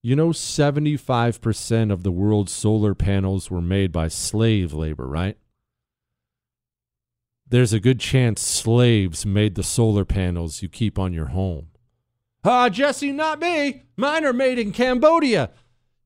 You 0.01 0.15
know, 0.15 0.29
75% 0.29 1.93
of 1.93 2.05
the 2.05 2.13
world's 2.13 2.53
solar 2.53 2.95
panels 2.95 3.51
were 3.51 3.61
made 3.61 3.91
by 3.91 4.07
slave 4.07 4.73
labor, 4.73 5.09
right? 5.09 5.37
There's 7.51 7.73
a 7.73 7.81
good 7.81 7.99
chance 7.99 8.41
slaves 8.41 9.27
made 9.27 9.57
the 9.57 9.65
solar 9.65 10.05
panels 10.05 10.63
you 10.63 10.69
keep 10.69 10.99
on 10.99 11.13
your 11.13 11.27
home. 11.27 11.67
Ah, 12.45 12.69
Jesse, 12.69 13.11
not 13.11 13.41
me. 13.41 13.83
Mine 13.97 14.25
are 14.25 14.33
made 14.33 14.59
in 14.59 14.71
Cambodia. 14.73 15.51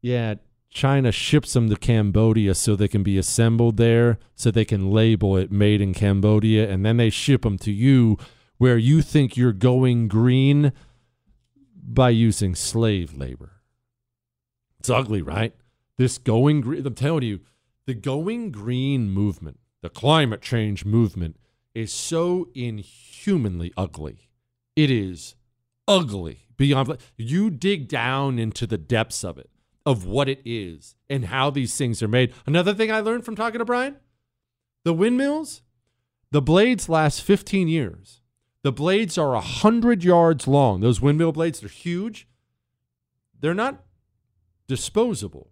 Yeah, 0.01 0.37
China 0.71 1.13
ships 1.13 1.53
them 1.53 1.69
to 1.69 1.77
Cambodia 1.77 2.55
so 2.55 2.75
they 2.75 2.89
can 2.89 3.03
be 3.03 3.19
assembled 3.19 3.77
there, 3.77 4.19
so 4.35 4.51
they 4.51 4.65
can 4.65 4.91
label 4.91 5.37
it 5.37 5.53
made 5.53 5.83
in 5.83 5.93
Cambodia, 5.93 6.69
and 6.69 6.85
then 6.85 6.97
they 6.97 7.11
ship 7.11 7.43
them 7.43 7.59
to 7.59 7.71
you 7.71 8.19
where 8.57 8.79
you 8.79 9.03
think 9.03 9.37
you're 9.37 9.53
going 9.53 10.09
green 10.09 10.73
by 11.77 12.09
using 12.09 12.55
slave 12.55 13.15
labor. 13.15 13.61
It's 14.81 14.91
ugly, 14.91 15.21
right? 15.21 15.55
This 15.99 16.17
going 16.19 16.63
green, 16.63 16.87
I'm 16.87 16.95
telling 16.95 17.23
you, 17.23 17.41
the 17.87 17.95
going 17.95 18.51
green 18.51 19.11
movement, 19.11 19.59
the 19.85 19.91
climate 19.91 20.41
change 20.41 20.87
movement, 20.87 21.37
is 21.75 21.93
so 21.93 22.49
inhumanly 22.55 23.71
ugly. 23.77 24.31
It 24.75 24.91
is 24.91 25.35
ugly 25.87 26.47
beyond. 26.57 26.97
You 27.19 27.51
dig 27.51 27.87
down 27.87 28.39
into 28.39 28.67
the 28.67 28.79
depths 28.79 29.23
of 29.23 29.37
it, 29.37 29.51
of 29.85 30.07
what 30.07 30.27
it 30.27 30.41
is, 30.43 30.95
and 31.11 31.27
how 31.27 31.51
these 31.51 31.77
things 31.77 32.03
are 32.03 32.09
made. 32.09 32.33
Another 32.47 32.73
thing 32.73 32.91
I 32.91 33.01
learned 33.01 33.27
from 33.27 33.37
talking 33.37 33.59
to 33.59 33.67
Bryan 33.67 33.97
the 34.85 34.95
windmills, 34.95 35.61
the 36.31 36.41
blades 36.41 36.89
last 36.89 37.21
15 37.21 37.69
years. 37.69 38.23
The 38.63 38.73
blades 38.73 39.19
are 39.19 39.33
100 39.33 40.03
yards 40.03 40.49
long. 40.49 40.81
Those 40.81 41.03
windmill 41.03 41.33
blades, 41.33 41.61
they're 41.61 41.69
huge. 41.69 42.27
They're 43.39 43.53
not 43.53 43.85
disposable. 44.67 45.51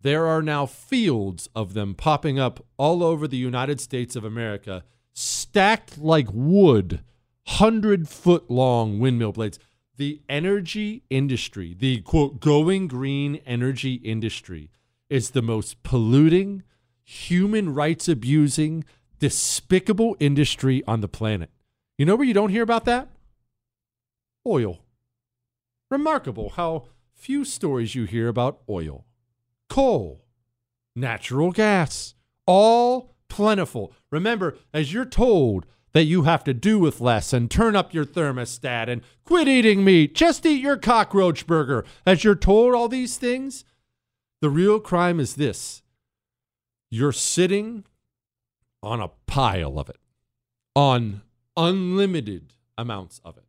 There 0.00 0.26
are 0.26 0.42
now 0.42 0.66
fields 0.66 1.48
of 1.56 1.74
them 1.74 1.94
popping 1.94 2.38
up 2.38 2.64
all 2.76 3.02
over 3.02 3.26
the 3.26 3.36
United 3.36 3.80
States 3.80 4.14
of 4.14 4.24
America, 4.24 4.84
stacked 5.12 5.98
like 5.98 6.28
wood, 6.32 7.02
100 7.46 8.08
foot 8.08 8.50
long 8.50 9.00
windmill 9.00 9.32
blades. 9.32 9.58
The 9.96 10.22
energy 10.28 11.02
industry, 11.10 11.74
the 11.76 12.02
quote, 12.02 12.38
going 12.38 12.86
green 12.86 13.36
energy 13.44 13.94
industry, 13.94 14.70
is 15.10 15.30
the 15.30 15.42
most 15.42 15.82
polluting, 15.82 16.62
human 17.02 17.74
rights 17.74 18.06
abusing, 18.08 18.84
despicable 19.18 20.16
industry 20.20 20.84
on 20.86 21.00
the 21.00 21.08
planet. 21.08 21.50
You 21.96 22.06
know 22.06 22.14
where 22.14 22.26
you 22.26 22.34
don't 22.34 22.50
hear 22.50 22.62
about 22.62 22.84
that? 22.84 23.08
Oil. 24.46 24.78
Remarkable 25.90 26.50
how 26.50 26.86
few 27.12 27.44
stories 27.44 27.96
you 27.96 28.04
hear 28.04 28.28
about 28.28 28.60
oil, 28.68 29.04
coal, 29.68 30.24
natural 30.96 31.50
gas, 31.52 32.14
all 32.46 33.14
plentiful. 33.28 33.92
Remember, 34.10 34.56
as 34.72 34.92
you're 34.92 35.04
told 35.04 35.66
that 35.92 36.04
you 36.04 36.22
have 36.22 36.44
to 36.44 36.54
do 36.54 36.78
with 36.78 37.00
less 37.00 37.32
and 37.32 37.50
turn 37.50 37.74
up 37.74 37.94
your 37.94 38.04
thermostat 38.04 38.88
and 38.88 39.02
quit 39.24 39.48
eating 39.48 39.84
meat, 39.84 40.14
just 40.14 40.44
eat 40.44 40.60
your 40.60 40.76
cockroach 40.76 41.46
burger, 41.46 41.84
as 42.06 42.24
you're 42.24 42.34
told 42.34 42.74
all 42.74 42.88
these 42.88 43.16
things, 43.16 43.64
the 44.40 44.50
real 44.50 44.80
crime 44.80 45.18
is 45.20 45.34
this 45.34 45.82
you're 46.90 47.12
sitting 47.12 47.84
on 48.82 49.00
a 49.00 49.10
pile 49.26 49.78
of 49.78 49.88
it, 49.90 49.98
on 50.74 51.22
unlimited 51.56 52.54
amounts 52.76 53.20
of 53.24 53.36
it. 53.36 53.44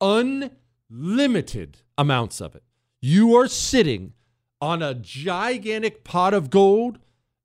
Unlimited 0.00 1.78
amounts 1.98 2.40
of 2.40 2.54
it. 2.54 2.62
You 3.02 3.34
are 3.36 3.48
sitting 3.48 4.14
on 4.60 4.82
a 4.82 4.94
gigantic 4.94 6.04
pot 6.04 6.34
of 6.34 6.50
gold, 6.50 6.98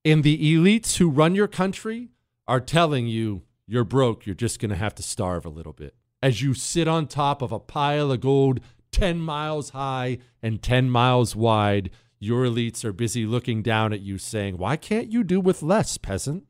and 0.04 0.24
the 0.24 0.38
elites 0.56 0.98
who 0.98 1.10
run 1.10 1.36
your 1.36 1.48
country 1.48 2.10
are 2.48 2.60
telling 2.60 3.08
you 3.08 3.44
you're 3.68 3.84
broke. 3.84 4.26
You're 4.26 4.36
just 4.36 4.60
going 4.60 4.70
to 4.70 4.76
have 4.76 4.96
to 4.96 5.04
starve 5.04 5.46
a 5.46 5.50
little 5.50 5.74
bit. 5.74 5.96
As 6.22 6.42
you 6.42 6.54
sit 6.54 6.88
on 6.88 7.08
top 7.08 7.42
of 7.42 7.52
a 7.52 7.60
pile 7.60 8.12
of 8.12 8.22
gold 8.22 8.60
10 8.92 9.20
miles 9.20 9.72
high 9.72 10.20
and 10.42 10.62
10 10.62 10.90
miles 10.90 11.36
wide, 11.36 11.90
your 12.20 12.46
elites 12.46 12.86
are 12.86 12.94
busy 12.94 13.26
looking 13.26 13.62
down 13.62 13.94
at 13.94 14.02
you 14.02 14.18
saying, 14.18 14.58
Why 14.58 14.78
can't 14.78 15.12
you 15.12 15.24
do 15.24 15.40
with 15.40 15.62
less, 15.62 15.98
peasant? 15.98 16.46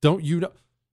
Don't 0.00 0.22
you 0.22 0.40
know? 0.40 0.52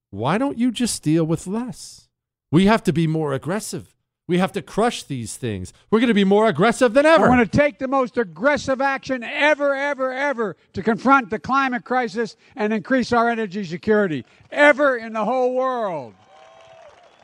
Why 0.09 0.37
don't 0.37 0.57
you 0.57 0.71
just 0.71 1.03
deal 1.03 1.25
with 1.25 1.47
less? 1.47 2.07
We 2.51 2.65
have 2.65 2.83
to 2.83 2.93
be 2.93 3.07
more 3.07 3.33
aggressive. 3.33 3.95
We 4.27 4.37
have 4.37 4.53
to 4.53 4.61
crush 4.61 5.03
these 5.03 5.35
things. 5.35 5.73
We're 5.91 5.99
going 5.99 6.07
to 6.07 6.13
be 6.13 6.23
more 6.23 6.47
aggressive 6.47 6.93
than 6.93 7.05
ever. 7.05 7.23
We're 7.23 7.35
going 7.35 7.47
to 7.47 7.57
take 7.57 7.77
the 7.77 7.89
most 7.89 8.17
aggressive 8.17 8.79
action 8.79 9.21
ever, 9.21 9.75
ever, 9.75 10.13
ever 10.13 10.55
to 10.73 10.81
confront 10.81 11.29
the 11.29 11.39
climate 11.39 11.83
crisis 11.83 12.37
and 12.55 12.71
increase 12.71 13.11
our 13.11 13.29
energy 13.29 13.65
security. 13.65 14.23
Ever 14.49 14.95
in 14.95 15.11
the 15.13 15.25
whole 15.25 15.53
world. 15.53 16.13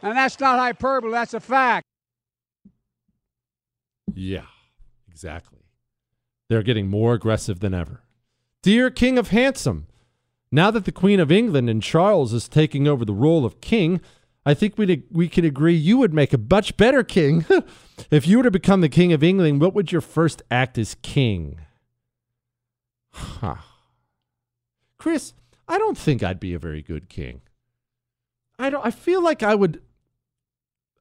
And 0.02 0.18
that's 0.18 0.40
not 0.40 0.60
hyperbole, 0.60 1.12
that's 1.12 1.34
a 1.34 1.40
fact. 1.40 1.86
Yeah, 4.14 4.46
exactly. 5.10 5.60
They're 6.50 6.64
getting 6.64 6.88
more 6.88 7.14
aggressive 7.14 7.60
than 7.60 7.74
ever. 7.74 8.02
Dear 8.62 8.90
King 8.90 9.18
of 9.18 9.30
Handsome, 9.30 9.88
now 10.52 10.72
that 10.72 10.84
the 10.86 10.92
Queen 10.92 11.20
of 11.20 11.32
England 11.32 11.70
and 11.70 11.82
Charles 11.82 12.34
is 12.34 12.50
taking 12.50 12.88
over 12.88 13.06
the 13.06 13.14
role 13.14 13.46
of 13.46 13.62
king, 13.62 14.02
I 14.50 14.56
think 14.56 14.80
we 14.80 15.04
we 15.12 15.30
could 15.30 15.46
agree 15.46 15.76
you 15.76 16.00
would 16.00 16.12
make 16.12 16.34
a 16.34 16.40
much 16.40 16.76
better 16.76 17.04
king. 17.04 17.46
if 18.10 18.28
you 18.28 18.38
were 18.38 18.44
to 18.44 18.50
become 18.50 18.82
the 18.82 18.90
king 18.90 19.14
of 19.14 19.24
England, 19.24 19.62
what 19.62 19.76
would 19.76 19.92
your 19.92 20.02
first 20.02 20.42
act 20.50 20.80
as 20.80 20.96
king? 21.04 21.60
Huh. 23.12 23.58
Chris, 24.98 25.34
I 25.68 25.78
don't 25.78 26.00
think 26.00 26.24
I'd 26.24 26.40
be 26.40 26.56
a 26.56 26.60
very 26.60 26.82
good 26.82 27.10
king. 27.10 27.42
I 28.58 28.72
don't 28.72 28.84
I 28.84 28.90
feel 28.90 29.24
like 29.24 29.44
I 29.44 29.54
would 29.54 29.84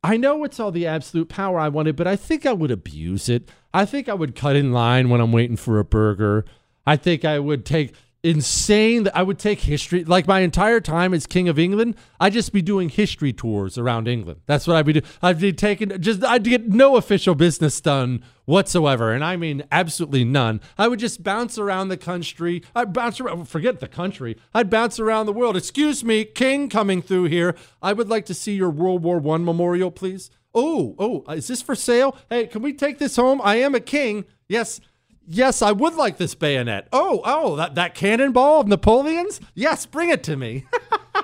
I 0.05 0.19
know 0.19 0.45
it's 0.45 0.61
all 0.61 0.71
the 0.71 0.87
absolute 0.87 1.31
power 1.31 1.59
I 1.59 1.71
wanted, 1.71 1.97
but 1.97 2.07
I 2.07 2.17
think 2.17 2.45
I 2.45 2.53
would 2.53 2.71
abuse 2.71 3.31
it. 3.31 3.51
I 3.73 3.87
think 3.87 4.11
I 4.11 4.15
would 4.15 4.37
cut 4.37 4.57
in 4.57 4.75
line 4.75 5.09
when 5.09 5.23
I'm 5.23 5.33
waiting 5.33 5.57
for 5.57 5.79
a 5.79 5.85
burger. 5.85 6.45
I 6.87 6.97
think 6.97 7.25
I 7.25 7.39
would 7.39 7.65
take 7.65 7.95
insane 8.23 9.05
that 9.05 9.17
I 9.17 9.23
would 9.23 9.39
take 9.39 9.61
history 9.61 10.05
like 10.05 10.27
my 10.27 10.41
entire 10.41 10.81
time 10.81 11.15
as 11.15 11.27
King 11.27 11.49
of 11.49 11.59
England. 11.59 11.95
I'd 12.19 12.33
just 12.33 12.53
be 12.53 12.63
doing 12.63 12.89
history 12.89 13.33
tours 13.33 13.79
around 13.79 14.09
England. 14.09 14.41
That's 14.47 14.67
what 14.67 14.77
I'd 14.77 14.87
be 14.87 14.95
doing. 14.95 15.05
I'd 15.23 15.41
be 15.41 15.53
taking 15.53 16.01
just 16.01 16.25
I'd 16.25 16.45
get 16.45 16.69
no 16.69 16.97
official 16.97 17.35
business 17.35 17.81
done 17.81 18.25
whatsoever, 18.45 19.13
and 19.13 19.25
I 19.25 19.37
mean 19.37 19.63
absolutely 19.71 20.25
none. 20.25 20.61
I 20.77 20.89
would 20.89 20.99
just 20.99 21.23
bounce 21.23 21.59
around 21.59 21.89
the 21.89 21.97
country. 21.97 22.63
I'd 22.75 22.93
bounce 22.93 23.21
around. 23.21 23.49
Forget 23.49 23.81
the 23.81 23.89
country. 23.89 24.37
I'd 24.53 24.71
bounce 24.71 24.99
around 24.99 25.27
the 25.27 25.33
world. 25.33 25.57
Excuse 25.57 26.03
me, 26.03 26.25
King, 26.25 26.69
coming 26.69 27.03
through 27.03 27.25
here. 27.25 27.55
I 27.81 27.93
would 27.93 28.09
like 28.09 28.27
to 28.27 28.35
see 28.35 28.55
your 28.55 28.71
World 28.71 29.03
War 29.03 29.19
One 29.19 29.45
memorial, 29.45 29.91
please. 29.91 30.31
Oh, 30.55 30.97
oh, 30.99 31.33
is 31.33 31.47
this 31.47 31.63
for 31.63 31.75
sale? 31.77 32.17
Hey, 32.31 32.47
can 32.47 32.63
we 32.63 32.73
take 32.73 32.99
this 32.99 33.17
home? 33.17 33.41
I 33.45 33.57
am 33.57 33.75
a 33.75 33.81
king. 33.81 34.25
Yes, 34.49 34.81
Yes, 35.31 35.61
I 35.61 35.73
would 35.73 35.95
like 35.95 36.17
this 36.17 36.35
bayonet. 36.35 36.89
Oh, 36.91 37.21
oh, 37.23 37.57
that, 37.57 37.75
that 37.75 37.95
cannonball 37.95 38.63
of 38.63 38.67
Napoleon's? 38.67 39.41
Yes, 39.55 39.85
bring 39.85 40.09
it 40.09 40.23
to 40.25 40.37
me. 40.37 40.65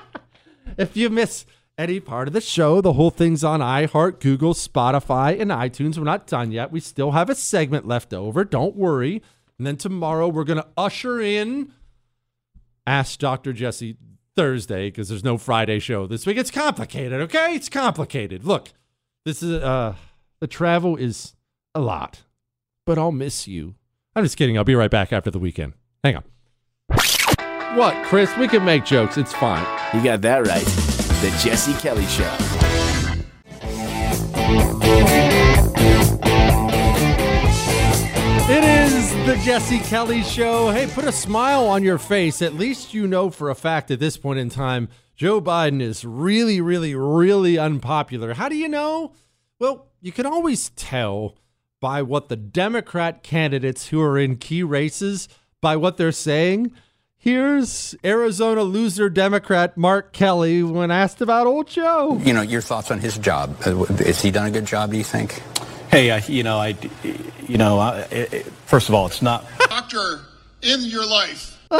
if 0.76 0.94
you 0.94 1.08
miss 1.08 1.46
any 1.78 2.00
part 2.00 2.28
of 2.28 2.34
the 2.34 2.42
show, 2.42 2.82
the 2.82 2.92
whole 2.92 3.10
thing's 3.10 3.42
on 3.42 3.60
iHeart, 3.60 4.20
Google, 4.20 4.52
Spotify, 4.52 5.40
and 5.40 5.50
iTunes. 5.50 5.96
We're 5.96 6.04
not 6.04 6.26
done 6.26 6.52
yet. 6.52 6.70
We 6.70 6.80
still 6.80 7.12
have 7.12 7.30
a 7.30 7.34
segment 7.34 7.88
left 7.88 8.12
over. 8.12 8.44
Don't 8.44 8.76
worry. 8.76 9.22
And 9.58 9.66
then 9.66 9.76
tomorrow 9.76 10.28
we're 10.28 10.44
going 10.44 10.60
to 10.60 10.68
usher 10.76 11.18
in 11.18 11.72
Ask 12.86 13.18
Dr. 13.18 13.54
Jesse 13.54 13.96
Thursday 14.36 14.88
because 14.88 15.08
there's 15.08 15.24
no 15.24 15.38
Friday 15.38 15.78
show 15.78 16.06
this 16.06 16.26
week. 16.26 16.36
It's 16.36 16.50
complicated, 16.50 17.22
okay? 17.22 17.54
It's 17.54 17.70
complicated. 17.70 18.44
Look, 18.44 18.72
this 19.24 19.42
is 19.42 19.62
uh 19.62 19.94
the 20.40 20.46
travel 20.46 20.96
is 20.96 21.34
a 21.74 21.80
lot, 21.80 22.22
but 22.84 22.98
I'll 22.98 23.12
miss 23.12 23.48
you. 23.48 23.76
I'm 24.16 24.24
just 24.24 24.36
kidding. 24.36 24.56
I'll 24.56 24.64
be 24.64 24.74
right 24.74 24.90
back 24.90 25.12
after 25.12 25.30
the 25.30 25.38
weekend. 25.38 25.72
Hang 26.04 26.16
on. 26.16 26.24
What, 27.76 28.04
Chris? 28.06 28.36
We 28.36 28.46
can 28.46 28.64
make 28.64 28.84
jokes. 28.84 29.18
It's 29.18 29.32
fine. 29.32 29.66
You 29.92 30.04
got 30.04 30.20
that 30.22 30.46
right. 30.46 30.64
The 30.64 31.36
Jesse 31.42 31.74
Kelly 31.74 32.06
Show. 32.06 32.30
It 38.46 38.62
is 38.62 39.10
the 39.26 39.36
Jesse 39.42 39.80
Kelly 39.80 40.22
Show. 40.22 40.70
Hey, 40.70 40.86
put 40.86 41.04
a 41.04 41.12
smile 41.12 41.66
on 41.66 41.82
your 41.82 41.98
face. 41.98 42.42
At 42.42 42.54
least 42.54 42.94
you 42.94 43.08
know 43.08 43.30
for 43.30 43.50
a 43.50 43.54
fact 43.54 43.90
at 43.90 43.98
this 43.98 44.16
point 44.16 44.38
in 44.38 44.50
time, 44.50 44.88
Joe 45.16 45.40
Biden 45.40 45.80
is 45.80 46.04
really, 46.04 46.60
really, 46.60 46.94
really 46.94 47.58
unpopular. 47.58 48.34
How 48.34 48.48
do 48.48 48.56
you 48.56 48.68
know? 48.68 49.12
Well, 49.58 49.88
you 50.00 50.12
can 50.12 50.26
always 50.26 50.70
tell 50.70 51.36
by 51.84 52.00
what 52.00 52.30
the 52.30 52.36
Democrat 52.36 53.22
candidates 53.22 53.88
who 53.88 54.00
are 54.00 54.18
in 54.18 54.36
key 54.36 54.62
races, 54.62 55.28
by 55.60 55.76
what 55.76 55.98
they're 55.98 56.12
saying. 56.12 56.72
Here's 57.18 57.94
Arizona 58.02 58.62
loser 58.62 59.10
Democrat 59.10 59.76
Mark 59.76 60.14
Kelly 60.14 60.62
when 60.62 60.90
asked 60.90 61.20
about 61.20 61.46
old 61.46 61.68
Joe. 61.68 62.18
You 62.24 62.32
know, 62.32 62.40
your 62.40 62.62
thoughts 62.62 62.90
on 62.90 63.00
his 63.00 63.18
job. 63.18 63.54
Uh, 63.66 63.84
Has 63.84 64.22
he 64.22 64.30
done 64.30 64.46
a 64.46 64.50
good 64.50 64.64
job, 64.64 64.92
do 64.92 64.96
you 64.96 65.04
think? 65.04 65.42
Hey, 65.90 66.10
uh, 66.10 66.22
you 66.26 66.42
know, 66.42 66.56
I, 66.56 66.74
you 67.46 67.58
know, 67.58 67.78
I, 67.78 67.98
it, 68.10 68.32
it- 68.32 68.46
first 68.64 68.88
of 68.88 68.94
all, 68.94 69.04
it's 69.04 69.20
not. 69.20 69.44
doctor 69.68 70.20
in 70.62 70.80
your 70.84 71.06
life. 71.06 71.50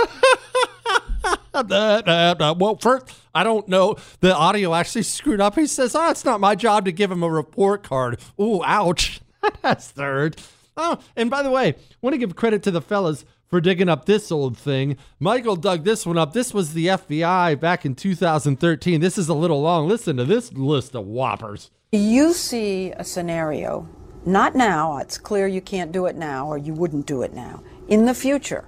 well, 1.55 2.77
first, 2.79 3.07
I 3.35 3.43
don't 3.43 3.67
know. 3.69 3.97
The 4.21 4.37
audio 4.37 4.75
actually 4.75 5.05
screwed 5.05 5.41
up. 5.41 5.55
He 5.55 5.67
says, 5.67 5.95
"Oh, 5.95 6.11
it's 6.11 6.27
not 6.27 6.41
my 6.41 6.55
job 6.55 6.85
to 6.85 6.93
give 6.93 7.11
him 7.11 7.23
a 7.23 7.31
report 7.31 7.83
card." 7.85 8.21
Ooh, 8.39 8.63
ouch. 8.65 9.23
That's 9.63 9.91
third. 9.91 10.37
Oh, 10.77 10.99
and 11.17 11.31
by 11.31 11.43
the 11.43 11.51
way, 11.51 11.77
want 12.03 12.15
to 12.15 12.19
give 12.19 12.35
credit 12.35 12.63
to 12.65 12.71
the 12.71 12.81
fellas 12.81 13.25
for 13.47 13.61
digging 13.61 13.89
up 13.89 14.07
this 14.07 14.33
old 14.33 14.59
thing. 14.59 14.97
Michael 15.21 15.55
dug 15.57 15.85
this 15.85 16.05
one 16.05 16.19
up. 16.19 16.33
This 16.33 16.53
was 16.53 16.73
the 16.73 16.87
FBI 16.89 17.61
back 17.61 17.85
in 17.85 17.95
2013. 17.95 19.01
This 19.01 19.17
is 19.17 19.29
a 19.29 19.35
little 19.35 19.63
long. 19.63 19.87
Listen 19.87 20.17
to 20.17 20.25
this 20.25 20.53
list 20.53 20.97
of 20.97 21.07
whoppers. 21.07 21.71
You 21.93 22.33
see 22.33 22.91
a 22.91 23.05
scenario, 23.05 23.89
not 24.27 24.57
now, 24.57 24.99
it's 24.99 25.17
clear 25.17 25.47
you 25.47 25.61
can't 25.61 25.93
do 25.93 26.07
it 26.07 26.17
now 26.17 26.49
or 26.49 26.59
you 26.59 26.75
wouldn't 26.75 27.07
do 27.07 27.23
it 27.23 27.33
now, 27.33 27.63
in 27.87 28.07
the 28.07 28.15
future, 28.15 28.65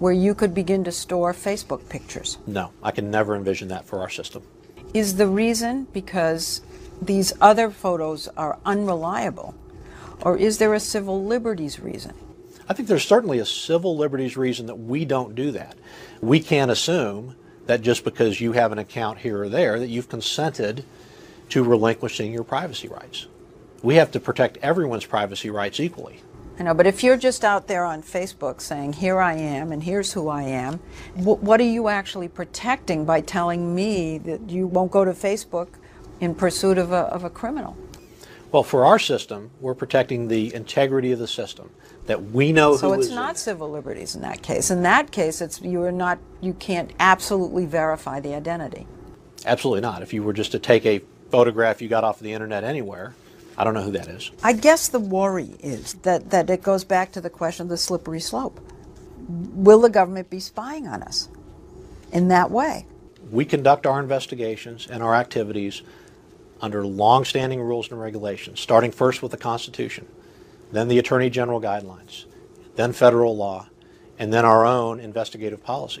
where 0.00 0.12
you 0.12 0.34
could 0.34 0.54
begin 0.54 0.82
to 0.82 0.90
store 0.90 1.32
Facebook 1.32 1.88
pictures. 1.88 2.38
No, 2.48 2.72
I 2.82 2.90
can 2.90 3.12
never 3.12 3.36
envision 3.36 3.68
that 3.68 3.84
for 3.84 4.00
our 4.00 4.08
system. 4.08 4.42
Is 4.92 5.14
the 5.14 5.28
reason 5.28 5.86
because 5.92 6.62
these 7.00 7.32
other 7.40 7.70
photos 7.70 8.26
are 8.36 8.58
unreliable, 8.64 9.54
or 10.24 10.36
is 10.36 10.58
there 10.58 10.74
a 10.74 10.80
civil 10.80 11.24
liberties 11.24 11.78
reason? 11.78 12.14
I 12.68 12.72
think 12.72 12.88
there's 12.88 13.06
certainly 13.06 13.38
a 13.38 13.46
civil 13.46 13.96
liberties 13.96 14.36
reason 14.36 14.66
that 14.66 14.76
we 14.76 15.04
don't 15.04 15.34
do 15.34 15.50
that. 15.52 15.76
We 16.20 16.40
can't 16.40 16.70
assume 16.70 17.36
that 17.66 17.82
just 17.82 18.04
because 18.04 18.40
you 18.40 18.52
have 18.52 18.72
an 18.72 18.78
account 18.78 19.18
here 19.18 19.42
or 19.42 19.48
there 19.48 19.78
that 19.78 19.88
you've 19.88 20.08
consented 20.08 20.84
to 21.50 21.62
relinquishing 21.62 22.32
your 22.32 22.44
privacy 22.44 22.88
rights. 22.88 23.26
We 23.82 23.96
have 23.96 24.10
to 24.12 24.20
protect 24.20 24.56
everyone's 24.58 25.04
privacy 25.04 25.50
rights 25.50 25.78
equally. 25.78 26.20
I 26.58 26.62
know, 26.62 26.74
but 26.74 26.86
if 26.86 27.02
you're 27.02 27.16
just 27.16 27.44
out 27.44 27.66
there 27.66 27.84
on 27.84 28.02
Facebook 28.02 28.60
saying, 28.60 28.94
here 28.94 29.20
I 29.20 29.34
am 29.34 29.72
and 29.72 29.82
here's 29.82 30.12
who 30.12 30.28
I 30.28 30.44
am, 30.44 30.78
wh- 31.16 31.42
what 31.42 31.60
are 31.60 31.64
you 31.64 31.88
actually 31.88 32.28
protecting 32.28 33.04
by 33.04 33.20
telling 33.20 33.74
me 33.74 34.18
that 34.18 34.48
you 34.48 34.66
won't 34.68 34.92
go 34.92 35.04
to 35.04 35.10
Facebook 35.10 35.68
in 36.20 36.34
pursuit 36.34 36.78
of 36.78 36.92
a, 36.92 37.00
of 37.12 37.24
a 37.24 37.30
criminal? 37.30 37.76
Well, 38.54 38.62
for 38.62 38.86
our 38.86 39.00
system, 39.00 39.50
we're 39.60 39.74
protecting 39.74 40.28
the 40.28 40.54
integrity 40.54 41.10
of 41.10 41.18
the 41.18 41.26
system, 41.26 41.70
that 42.06 42.30
we 42.30 42.52
know 42.52 42.76
So 42.76 42.92
who 42.92 43.00
it's 43.00 43.10
not 43.10 43.36
civil 43.36 43.68
liberties 43.68 44.14
in 44.14 44.22
that 44.22 44.42
case. 44.42 44.70
In 44.70 44.84
that 44.84 45.10
case, 45.10 45.40
it's 45.40 45.60
you 45.60 45.82
are 45.82 45.90
not 45.90 46.20
you 46.40 46.54
can't 46.54 46.92
absolutely 47.00 47.66
verify 47.66 48.20
the 48.20 48.32
identity. 48.32 48.86
Absolutely 49.44 49.80
not. 49.80 50.02
If 50.02 50.14
you 50.14 50.22
were 50.22 50.32
just 50.32 50.52
to 50.52 50.60
take 50.60 50.86
a 50.86 51.00
photograph 51.32 51.82
you 51.82 51.88
got 51.88 52.04
off 52.04 52.20
the 52.20 52.32
internet 52.32 52.62
anywhere, 52.62 53.16
I 53.58 53.64
don't 53.64 53.74
know 53.74 53.82
who 53.82 53.90
that 53.90 54.06
is. 54.06 54.30
I 54.44 54.52
guess 54.52 54.86
the 54.86 55.00
worry 55.00 55.56
is 55.58 55.94
that, 56.02 56.30
that 56.30 56.48
it 56.48 56.62
goes 56.62 56.84
back 56.84 57.10
to 57.10 57.20
the 57.20 57.30
question 57.30 57.64
of 57.64 57.70
the 57.70 57.76
slippery 57.76 58.20
slope. 58.20 58.60
Will 59.28 59.80
the 59.80 59.90
government 59.90 60.30
be 60.30 60.38
spying 60.38 60.86
on 60.86 61.02
us 61.02 61.28
in 62.12 62.28
that 62.28 62.52
way? 62.52 62.86
We 63.32 63.46
conduct 63.46 63.84
our 63.84 63.98
investigations 63.98 64.86
and 64.88 65.02
our 65.02 65.16
activities 65.16 65.82
under 66.60 66.86
long-standing 66.86 67.60
rules 67.60 67.90
and 67.90 68.00
regulations, 68.00 68.60
starting 68.60 68.90
first 68.90 69.22
with 69.22 69.32
the 69.32 69.36
Constitution, 69.36 70.06
then 70.72 70.88
the 70.88 70.98
Attorney 70.98 71.30
General 71.30 71.60
guidelines, 71.60 72.24
then 72.76 72.92
federal 72.92 73.36
law, 73.36 73.68
and 74.18 74.32
then 74.32 74.44
our 74.44 74.64
own 74.64 75.00
investigative 75.00 75.62
policy. 75.62 76.00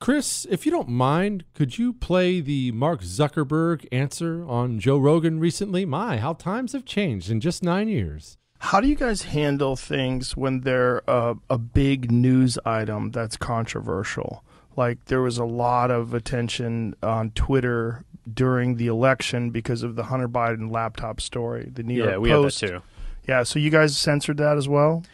Chris, 0.00 0.46
if 0.50 0.66
you 0.66 0.72
don't 0.72 0.88
mind, 0.88 1.44
could 1.54 1.78
you 1.78 1.92
play 1.92 2.40
the 2.40 2.72
Mark 2.72 3.02
Zuckerberg 3.02 3.86
answer 3.92 4.44
on 4.48 4.80
Joe 4.80 4.98
Rogan 4.98 5.38
recently? 5.38 5.84
My, 5.84 6.16
how 6.16 6.32
times 6.32 6.72
have 6.72 6.84
changed 6.84 7.30
in 7.30 7.40
just 7.40 7.62
nine 7.62 7.86
years. 7.86 8.36
How 8.58 8.80
do 8.80 8.88
you 8.88 8.96
guys 8.96 9.22
handle 9.22 9.76
things 9.76 10.36
when 10.36 10.62
they're 10.62 11.02
a, 11.06 11.36
a 11.48 11.56
big 11.56 12.10
news 12.10 12.58
item 12.64 13.12
that's 13.12 13.36
controversial? 13.36 14.44
Like 14.76 15.04
there 15.06 15.20
was 15.20 15.38
a 15.38 15.44
lot 15.44 15.90
of 15.90 16.14
attention 16.14 16.94
on 17.02 17.30
Twitter 17.32 18.04
during 18.32 18.76
the 18.76 18.86
election 18.86 19.50
because 19.50 19.82
of 19.82 19.96
the 19.96 20.04
Hunter 20.04 20.28
Biden 20.28 20.70
laptop 20.70 21.20
story. 21.20 21.70
The 21.72 21.82
New 21.82 21.94
Yeah, 21.94 22.10
York 22.12 22.20
we 22.20 22.30
had 22.30 22.38
that 22.38 22.42
Post. 22.42 22.60
too. 22.60 22.82
Yeah, 23.28 23.42
so 23.42 23.58
you 23.58 23.70
guys 23.70 23.96
censored 23.96 24.36
that 24.38 24.56
as 24.56 24.68
well. 24.68 25.04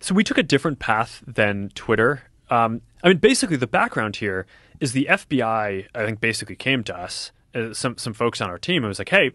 So 0.00 0.14
we 0.14 0.24
took 0.24 0.38
a 0.38 0.42
different 0.42 0.78
path 0.78 1.22
than 1.26 1.70
Twitter. 1.74 2.22
Um, 2.48 2.80
I 3.02 3.08
mean, 3.08 3.18
basically, 3.18 3.56
the 3.56 3.66
background 3.66 4.16
here 4.16 4.46
is 4.80 4.92
the 4.92 5.06
FBI. 5.10 5.86
I 5.94 6.04
think 6.04 6.20
basically 6.20 6.56
came 6.56 6.84
to 6.84 6.96
us, 6.96 7.32
uh, 7.54 7.72
some 7.72 7.96
some 7.98 8.12
folks 8.12 8.40
on 8.40 8.48
our 8.50 8.58
team, 8.58 8.82
and 8.82 8.88
was 8.88 8.98
like, 8.98 9.08
"Hey, 9.10 9.30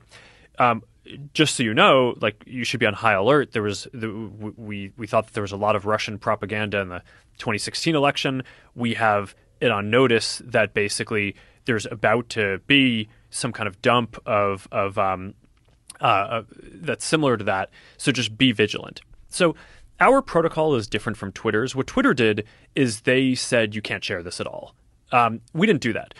um, 0.59 0.84
just 1.34 1.55
so 1.55 1.63
you 1.63 1.74
know, 1.74 2.16
like 2.20 2.43
you 2.47 2.63
should 2.63 2.80
be 2.80 2.86
on 2.86 2.93
high 2.93 3.13
alert. 3.13 3.51
There 3.51 3.61
was 3.61 3.88
the, 3.93 4.09
we 4.57 4.91
we 4.97 5.07
thought 5.07 5.26
that 5.28 5.34
there 5.34 5.43
was 5.43 5.51
a 5.51 5.57
lot 5.57 5.76
of 5.76 5.86
Russian 5.86 6.18
propaganda 6.18 6.80
in 6.80 6.89
the 6.89 6.99
2016 7.38 7.95
election. 7.95 8.43
We 8.76 8.95
have 8.95 9.36
it 9.62 9.72
on 9.72 9.89
notice 9.89 10.41
that 10.45 10.74
basically 10.74 11.36
there's 11.66 11.86
about 11.88 12.30
to 12.30 12.60
be 12.68 13.10
some 13.30 13.51
kind 13.51 13.68
of 13.68 13.82
dump 13.82 14.18
of 14.26 14.68
of 14.72 14.97
um, 14.97 15.34
uh, 16.01 16.03
uh, 16.03 16.43
that's 16.74 17.06
similar 17.06 17.38
to 17.38 17.43
that. 17.43 17.70
So 17.97 18.12
just 18.12 18.38
be 18.38 18.51
vigilant. 18.51 19.01
So 19.30 19.56
our 19.99 20.22
protocol 20.22 20.76
is 20.76 20.88
different 20.88 21.18
from 21.18 21.32
Twitter's. 21.32 21.76
What 21.76 21.88
Twitter 21.88 22.14
did 22.14 22.45
is 22.76 23.01
they 23.01 23.36
said 23.36 23.76
you 23.76 23.82
can't 23.82 24.03
share 24.03 24.22
this 24.22 24.41
at 24.41 24.47
all. 24.47 24.76
Um, 25.12 25.41
we 25.53 25.68
didn't 25.68 25.82
do 25.82 25.93
that. 25.93 26.14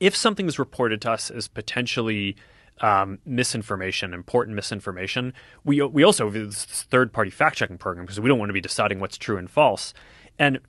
If 0.00 0.16
something 0.16 0.46
is 0.46 0.58
reported 0.58 1.00
to 1.02 1.12
us 1.12 1.30
as 1.30 1.46
potentially 1.46 2.36
um, 2.80 3.18
misinformation, 3.24 4.14
important 4.14 4.56
misinformation, 4.56 5.34
we 5.64 5.82
we 5.82 6.02
also 6.02 6.24
have 6.24 6.34
this 6.34 6.64
third 6.64 7.12
party 7.12 7.30
fact 7.30 7.56
checking 7.56 7.78
program 7.78 8.06
because 8.06 8.18
we 8.18 8.28
don't 8.28 8.38
want 8.38 8.48
to 8.48 8.54
be 8.54 8.60
deciding 8.60 8.98
what's 8.98 9.18
true 9.18 9.36
and 9.36 9.50
false. 9.50 9.94
And 10.38 10.60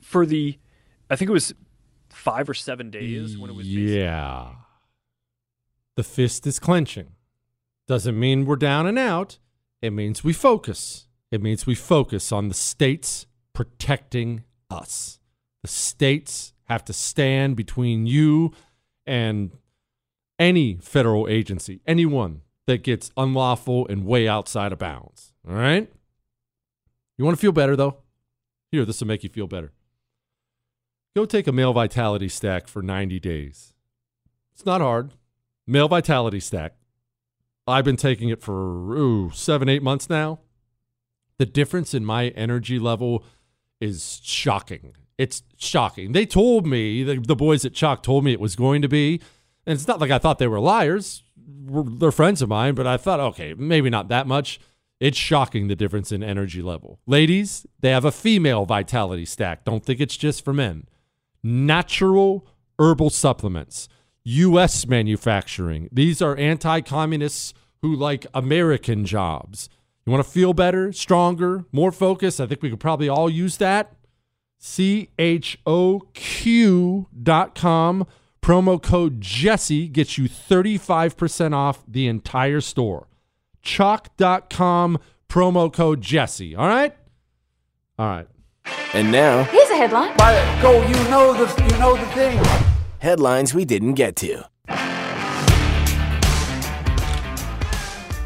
for 0.00 0.24
the, 0.24 0.58
I 1.10 1.16
think 1.16 1.28
it 1.28 1.32
was 1.32 1.54
five 2.10 2.48
or 2.48 2.54
seven 2.54 2.90
days 2.90 3.36
when 3.38 3.50
it 3.50 3.54
was 3.54 3.66
Yeah. 3.66 4.52
The 5.96 6.04
fist 6.04 6.46
is 6.46 6.58
clenching. 6.58 7.12
Doesn't 7.86 8.18
mean 8.18 8.44
we're 8.44 8.56
down 8.56 8.86
and 8.86 8.98
out. 8.98 9.38
It 9.82 9.90
means 9.90 10.22
we 10.22 10.32
focus. 10.32 11.06
It 11.30 11.42
means 11.42 11.66
we 11.66 11.74
focus 11.74 12.32
on 12.32 12.48
the 12.48 12.54
states 12.54 13.26
protecting 13.52 14.44
us. 14.70 15.18
The 15.62 15.68
states 15.68 16.52
have 16.64 16.84
to 16.84 16.92
stand 16.92 17.56
between 17.56 18.06
you 18.06 18.52
and 19.06 19.52
any 20.38 20.78
federal 20.80 21.26
agency, 21.28 21.80
anyone 21.86 22.42
that 22.66 22.82
gets 22.82 23.10
unlawful 23.16 23.86
and 23.88 24.04
way 24.04 24.28
outside 24.28 24.72
of 24.72 24.78
bounds. 24.78 25.32
All 25.48 25.54
right? 25.54 25.90
You 27.16 27.24
want 27.24 27.36
to 27.36 27.40
feel 27.40 27.52
better, 27.52 27.74
though? 27.74 27.98
Here, 28.70 28.84
this 28.84 29.00
will 29.00 29.08
make 29.08 29.24
you 29.24 29.30
feel 29.30 29.46
better. 29.46 29.72
Go 31.16 31.24
take 31.24 31.46
a 31.46 31.52
male 31.52 31.72
vitality 31.72 32.28
stack 32.28 32.68
for 32.68 32.82
90 32.82 33.18
days. 33.20 33.74
It's 34.52 34.66
not 34.66 34.80
hard. 34.80 35.14
Male 35.66 35.88
vitality 35.88 36.40
stack. 36.40 36.74
I've 37.66 37.84
been 37.84 37.96
taking 37.96 38.28
it 38.28 38.42
for 38.42 38.96
ooh, 38.96 39.30
seven, 39.32 39.68
eight 39.68 39.82
months 39.82 40.08
now. 40.08 40.40
The 41.38 41.46
difference 41.46 41.94
in 41.94 42.04
my 42.04 42.28
energy 42.28 42.78
level 42.78 43.24
is 43.80 44.20
shocking. 44.24 44.94
It's 45.18 45.42
shocking. 45.56 46.12
They 46.12 46.26
told 46.26 46.66
me, 46.66 47.02
the, 47.02 47.16
the 47.18 47.36
boys 47.36 47.64
at 47.64 47.72
Choq 47.72 48.02
told 48.02 48.24
me 48.24 48.32
it 48.32 48.40
was 48.40 48.56
going 48.56 48.82
to 48.82 48.88
be. 48.88 49.20
And 49.66 49.74
it's 49.74 49.86
not 49.86 50.00
like 50.00 50.10
I 50.10 50.18
thought 50.18 50.38
they 50.38 50.46
were 50.46 50.60
liars. 50.60 51.22
They're 51.36 52.12
friends 52.12 52.40
of 52.40 52.48
mine, 52.48 52.74
but 52.74 52.86
I 52.86 52.96
thought, 52.96 53.20
okay, 53.20 53.54
maybe 53.54 53.90
not 53.90 54.08
that 54.08 54.26
much. 54.26 54.60
It's 55.00 55.18
shocking 55.18 55.68
the 55.68 55.76
difference 55.76 56.10
in 56.10 56.22
energy 56.22 56.62
level. 56.62 57.00
Ladies, 57.06 57.66
they 57.80 57.90
have 57.90 58.04
a 58.04 58.10
female 58.10 58.64
vitality 58.64 59.24
stack. 59.24 59.64
Don't 59.64 59.84
think 59.84 60.00
it's 60.00 60.16
just 60.16 60.44
for 60.44 60.52
men. 60.52 60.86
Natural 61.42 62.46
herbal 62.78 63.10
supplements, 63.10 63.88
U.S. 64.24 64.86
manufacturing. 64.86 65.88
These 65.92 66.20
are 66.22 66.36
anti 66.36 66.80
communists 66.80 67.54
who 67.82 67.94
like 67.94 68.26
American 68.34 69.04
jobs. 69.04 69.68
You 70.04 70.12
want 70.12 70.24
to 70.24 70.30
feel 70.30 70.54
better, 70.54 70.92
stronger, 70.92 71.64
more 71.70 71.92
focused? 71.92 72.40
I 72.40 72.46
think 72.46 72.62
we 72.62 72.70
could 72.70 72.80
probably 72.80 73.08
all 73.08 73.28
use 73.28 73.58
that. 73.58 73.92
C 74.58 75.10
H 75.18 75.58
O 75.66 76.02
Q 76.14 77.08
dot 77.22 77.54
com. 77.54 78.06
Promo 78.42 78.82
code 78.82 79.20
Jesse 79.20 79.88
gets 79.88 80.16
you 80.16 80.28
35% 80.28 81.52
off 81.54 81.84
the 81.86 82.06
entire 82.06 82.60
store. 82.60 83.08
choq.com, 83.62 84.98
promo 85.28 85.72
code 85.72 86.00
Jesse. 86.00 86.56
All 86.56 86.66
right? 86.66 86.96
All 87.98 88.06
right. 88.06 88.26
And 88.94 89.12
now, 89.12 89.44
Here's 89.44 89.70
a 89.70 89.76
headline. 89.76 90.16
go, 90.62 90.80
you 90.86 90.94
know 91.10 91.32
the 91.34 91.62
you 91.62 91.78
know 91.78 91.96
the 91.96 92.06
thing. 92.12 92.38
headlines 92.98 93.54
we 93.54 93.64
didn't 93.64 93.94
get 93.94 94.16
to. 94.16 94.44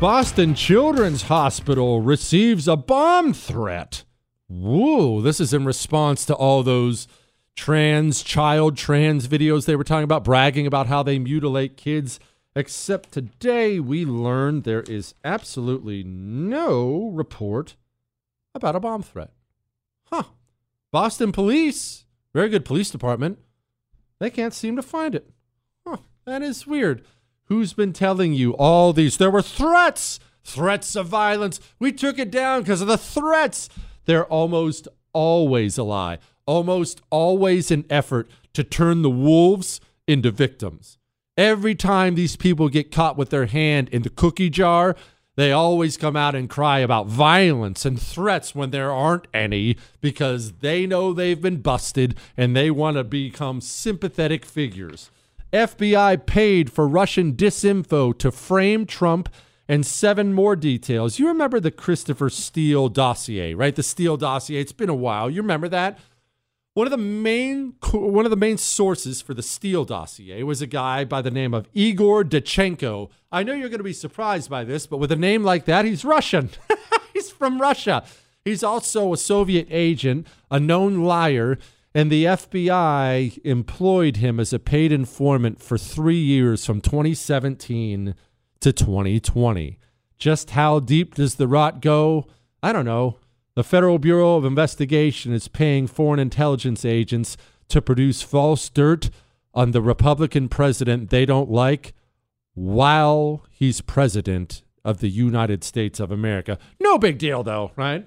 Boston 0.00 0.54
Children's 0.54 1.22
Hospital 1.22 2.00
receives 2.00 2.66
a 2.66 2.76
bomb 2.76 3.32
threat. 3.32 4.02
Woo, 4.48 5.22
this 5.22 5.38
is 5.38 5.54
in 5.54 5.64
response 5.64 6.24
to 6.26 6.34
all 6.34 6.62
those 6.64 7.06
trans 7.54 8.22
child 8.22 8.76
trans 8.76 9.28
videos 9.28 9.66
they 9.66 9.76
were 9.76 9.84
talking 9.84 10.02
about, 10.04 10.24
bragging 10.24 10.66
about 10.66 10.88
how 10.88 11.02
they 11.04 11.18
mutilate 11.20 11.76
kids. 11.76 12.18
Except 12.56 13.12
today 13.12 13.78
we 13.78 14.04
learned 14.04 14.64
there 14.64 14.82
is 14.82 15.14
absolutely 15.24 16.02
no 16.02 17.10
report 17.14 17.76
about 18.54 18.74
a 18.74 18.80
bomb 18.80 19.02
threat. 19.02 19.30
Huh. 20.12 20.24
Boston 20.90 21.32
police, 21.32 22.04
very 22.34 22.50
good 22.50 22.64
police 22.64 22.90
department, 22.90 23.38
they 24.20 24.30
can't 24.30 24.52
seem 24.52 24.76
to 24.76 24.82
find 24.82 25.14
it. 25.14 25.30
Huh. 25.86 25.98
That 26.26 26.42
is 26.42 26.66
weird. 26.66 27.02
Who's 27.46 27.72
been 27.72 27.92
telling 27.92 28.34
you 28.34 28.52
all 28.52 28.92
these? 28.92 29.16
There 29.16 29.30
were 29.30 29.42
threats, 29.42 30.20
threats 30.44 30.94
of 30.94 31.06
violence. 31.06 31.60
We 31.78 31.92
took 31.92 32.18
it 32.18 32.30
down 32.30 32.60
because 32.60 32.80
of 32.80 32.88
the 32.88 32.98
threats. 32.98 33.68
They're 34.04 34.26
almost 34.26 34.86
always 35.12 35.78
a 35.78 35.82
lie, 35.82 36.18
almost 36.46 37.00
always 37.10 37.70
an 37.70 37.84
effort 37.88 38.30
to 38.52 38.64
turn 38.64 39.02
the 39.02 39.10
wolves 39.10 39.80
into 40.06 40.30
victims. 40.30 40.98
Every 41.36 41.74
time 41.74 42.14
these 42.14 42.36
people 42.36 42.68
get 42.68 42.92
caught 42.92 43.16
with 43.16 43.30
their 43.30 43.46
hand 43.46 43.88
in 43.88 44.02
the 44.02 44.10
cookie 44.10 44.50
jar, 44.50 44.94
they 45.36 45.52
always 45.52 45.96
come 45.96 46.16
out 46.16 46.34
and 46.34 46.50
cry 46.50 46.80
about 46.80 47.06
violence 47.06 47.84
and 47.84 48.00
threats 48.00 48.54
when 48.54 48.70
there 48.70 48.92
aren't 48.92 49.26
any 49.32 49.76
because 50.00 50.52
they 50.54 50.86
know 50.86 51.12
they've 51.12 51.40
been 51.40 51.62
busted 51.62 52.16
and 52.36 52.54
they 52.54 52.70
want 52.70 52.96
to 52.96 53.04
become 53.04 53.60
sympathetic 53.60 54.44
figures. 54.44 55.10
FBI 55.52 56.24
paid 56.26 56.72
for 56.72 56.88
Russian 56.88 57.34
disinfo 57.34 58.16
to 58.18 58.30
frame 58.30 58.86
Trump 58.86 59.28
and 59.68 59.86
seven 59.86 60.32
more 60.32 60.56
details. 60.56 61.18
You 61.18 61.28
remember 61.28 61.60
the 61.60 61.70
Christopher 61.70 62.28
Steele 62.28 62.88
dossier, 62.88 63.54
right? 63.54 63.74
The 63.74 63.82
Steele 63.82 64.16
dossier. 64.16 64.60
It's 64.60 64.72
been 64.72 64.88
a 64.88 64.94
while. 64.94 65.30
You 65.30 65.40
remember 65.40 65.68
that? 65.68 65.98
One 66.74 66.86
of 66.86 66.90
the 66.90 66.96
main 66.96 67.74
one 67.92 68.24
of 68.24 68.30
the 68.30 68.36
main 68.36 68.56
sources 68.56 69.20
for 69.20 69.34
the 69.34 69.42
Steele 69.42 69.84
dossier 69.84 70.42
was 70.42 70.62
a 70.62 70.66
guy 70.66 71.04
by 71.04 71.20
the 71.20 71.30
name 71.30 71.52
of 71.52 71.68
Igor 71.74 72.24
Danchenko. 72.24 73.10
I 73.30 73.42
know 73.42 73.52
you're 73.52 73.68
going 73.68 73.78
to 73.78 73.84
be 73.84 73.92
surprised 73.92 74.48
by 74.48 74.64
this, 74.64 74.86
but 74.86 74.96
with 74.96 75.12
a 75.12 75.16
name 75.16 75.42
like 75.42 75.66
that, 75.66 75.84
he's 75.84 76.02
Russian. 76.02 76.48
he's 77.12 77.30
from 77.30 77.60
Russia. 77.60 78.04
He's 78.42 78.64
also 78.64 79.12
a 79.12 79.18
Soviet 79.18 79.66
agent, 79.70 80.26
a 80.50 80.58
known 80.58 81.04
liar, 81.04 81.58
and 81.94 82.10
the 82.10 82.24
FBI 82.24 83.44
employed 83.44 84.16
him 84.16 84.40
as 84.40 84.54
a 84.54 84.58
paid 84.58 84.92
informant 84.92 85.60
for 85.60 85.76
3 85.76 86.16
years 86.16 86.64
from 86.64 86.80
2017 86.80 88.14
to 88.60 88.72
2020. 88.72 89.78
Just 90.16 90.50
how 90.50 90.80
deep 90.80 91.16
does 91.16 91.34
the 91.34 91.46
rot 91.46 91.82
go? 91.82 92.28
I 92.62 92.72
don't 92.72 92.86
know. 92.86 93.18
The 93.54 93.64
Federal 93.64 93.98
Bureau 93.98 94.36
of 94.36 94.46
Investigation 94.46 95.32
is 95.32 95.46
paying 95.46 95.86
foreign 95.86 96.18
intelligence 96.18 96.86
agents 96.86 97.36
to 97.68 97.82
produce 97.82 98.22
false 98.22 98.70
dirt 98.70 99.10
on 99.52 99.72
the 99.72 99.82
Republican 99.82 100.48
president 100.48 101.10
they 101.10 101.26
don't 101.26 101.50
like 101.50 101.92
while 102.54 103.44
he's 103.50 103.82
president 103.82 104.62
of 104.84 105.00
the 105.00 105.10
United 105.10 105.64
States 105.64 106.00
of 106.00 106.10
America. 106.10 106.58
No 106.80 106.96
big 106.96 107.18
deal, 107.18 107.42
though, 107.42 107.72
right? 107.76 108.06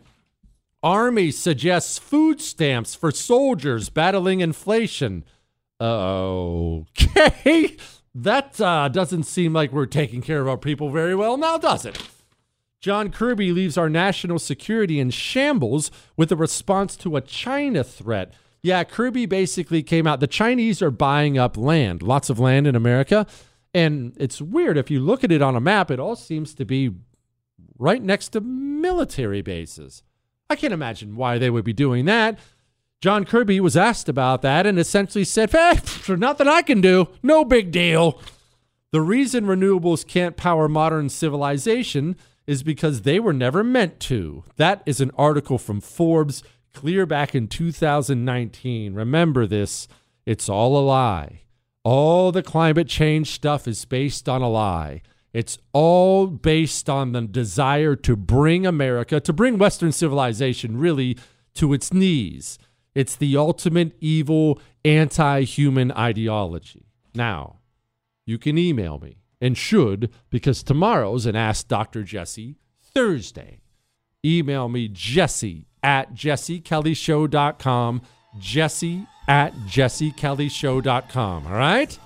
Army 0.81 1.29
suggests 1.31 1.99
food 1.99 2.41
stamps 2.41 2.95
for 2.95 3.11
soldiers 3.11 3.89
battling 3.89 4.41
inflation. 4.41 5.23
Okay. 5.79 7.77
That 8.17 8.61
uh, 8.61 8.87
doesn't 8.87 9.23
seem 9.23 9.51
like 9.51 9.73
we're 9.73 9.87
taking 9.87 10.21
care 10.21 10.39
of 10.39 10.47
our 10.47 10.57
people 10.57 10.89
very 10.89 11.13
well 11.15 11.35
now, 11.35 11.57
does 11.57 11.85
it? 11.85 12.01
John 12.85 13.09
Kirby 13.09 13.51
leaves 13.51 13.79
our 13.79 13.89
national 13.89 14.37
security 14.37 14.99
in 14.99 15.09
shambles 15.09 15.89
with 16.15 16.31
a 16.31 16.35
response 16.35 16.95
to 16.97 17.15
a 17.15 17.21
China 17.21 17.83
threat. 17.83 18.31
Yeah, 18.61 18.83
Kirby 18.83 19.25
basically 19.25 19.81
came 19.81 20.05
out. 20.05 20.19
The 20.19 20.27
Chinese 20.27 20.83
are 20.83 20.91
buying 20.91 21.35
up 21.35 21.57
land, 21.57 22.03
lots 22.03 22.29
of 22.29 22.37
land 22.37 22.67
in 22.67 22.75
America. 22.75 23.25
And 23.73 24.15
it's 24.19 24.39
weird. 24.39 24.77
If 24.77 24.91
you 24.91 24.99
look 24.99 25.23
at 25.23 25.31
it 25.31 25.41
on 25.41 25.55
a 25.55 25.59
map, 25.59 25.89
it 25.89 25.99
all 25.99 26.15
seems 26.15 26.53
to 26.53 26.63
be 26.63 26.91
right 27.79 28.03
next 28.03 28.29
to 28.33 28.41
military 28.41 29.41
bases. 29.41 30.03
I 30.47 30.55
can't 30.55 30.71
imagine 30.71 31.15
why 31.15 31.39
they 31.39 31.49
would 31.49 31.65
be 31.65 31.73
doing 31.73 32.05
that. 32.05 32.37
John 33.01 33.25
Kirby 33.25 33.59
was 33.61 33.75
asked 33.75 34.09
about 34.09 34.43
that 34.43 34.67
and 34.67 34.77
essentially 34.77 35.23
said, 35.23 35.49
hey, 35.49 35.79
nothing 36.09 36.47
I 36.47 36.61
can 36.61 36.81
do. 36.81 37.07
No 37.23 37.43
big 37.43 37.71
deal. 37.71 38.21
The 38.91 39.01
reason 39.01 39.47
renewables 39.47 40.05
can't 40.05 40.37
power 40.37 40.69
modern 40.69 41.09
civilization 41.09 42.15
is 42.47 42.63
because 42.63 43.01
they 43.01 43.19
were 43.19 43.33
never 43.33 43.63
meant 43.63 43.99
to. 43.99 44.43
That 44.57 44.81
is 44.85 45.01
an 45.01 45.11
article 45.17 45.57
from 45.57 45.81
Forbes 45.81 46.43
clear 46.73 47.05
back 47.05 47.33
in 47.33 47.47
2019. 47.47 48.93
Remember 48.93 49.47
this 49.47 49.87
it's 50.25 50.49
all 50.49 50.77
a 50.77 50.83
lie. 50.83 51.41
All 51.83 52.31
the 52.31 52.43
climate 52.43 52.87
change 52.87 53.31
stuff 53.31 53.67
is 53.67 53.85
based 53.85 54.27
on 54.27 54.41
a 54.41 54.49
lie. 54.49 55.01
It's 55.33 55.57
all 55.73 56.27
based 56.27 56.89
on 56.89 57.11
the 57.11 57.21
desire 57.21 57.95
to 57.97 58.15
bring 58.15 58.65
America, 58.65 59.19
to 59.19 59.33
bring 59.33 59.57
Western 59.57 59.91
civilization 59.91 60.77
really 60.77 61.17
to 61.55 61.73
its 61.73 61.93
knees. 61.93 62.57
It's 62.95 63.15
the 63.15 63.35
ultimate 63.35 63.95
evil, 63.99 64.59
anti 64.83 65.43
human 65.43 65.91
ideology. 65.91 66.87
Now, 67.13 67.59
you 68.25 68.37
can 68.37 68.57
email 68.57 68.97
me 68.97 69.17
and 69.41 69.57
should 69.57 70.11
because 70.29 70.63
tomorrow's 70.63 71.25
an 71.25 71.35
Ask 71.35 71.67
Dr. 71.67 72.03
Jesse 72.03 72.55
Thursday. 72.81 73.61
Email 74.23 74.69
me, 74.69 74.87
Jesse 74.87 75.67
at 75.83 76.13
jessekellyshow.com. 76.13 78.01
Jesse 78.39 79.07
at 79.27 79.53
jessekellyshow.com. 79.53 81.47
All 81.47 81.53
right? 81.53 81.99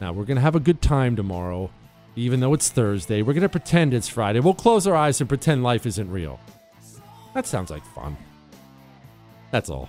Now, 0.00 0.12
we're 0.12 0.24
going 0.24 0.36
to 0.36 0.42
have 0.42 0.56
a 0.56 0.60
good 0.60 0.82
time 0.82 1.14
tomorrow, 1.14 1.70
even 2.16 2.40
though 2.40 2.54
it's 2.54 2.70
Thursday. 2.70 3.22
We're 3.22 3.34
going 3.34 3.42
to 3.42 3.48
pretend 3.48 3.94
it's 3.94 4.08
Friday. 4.08 4.40
We'll 4.40 4.54
close 4.54 4.86
our 4.86 4.96
eyes 4.96 5.20
and 5.20 5.28
pretend 5.28 5.62
life 5.62 5.86
isn't 5.86 6.10
real. 6.10 6.40
That 7.34 7.46
sounds 7.46 7.70
like 7.70 7.84
fun. 7.94 8.16
That's 9.50 9.70
all. 9.70 9.88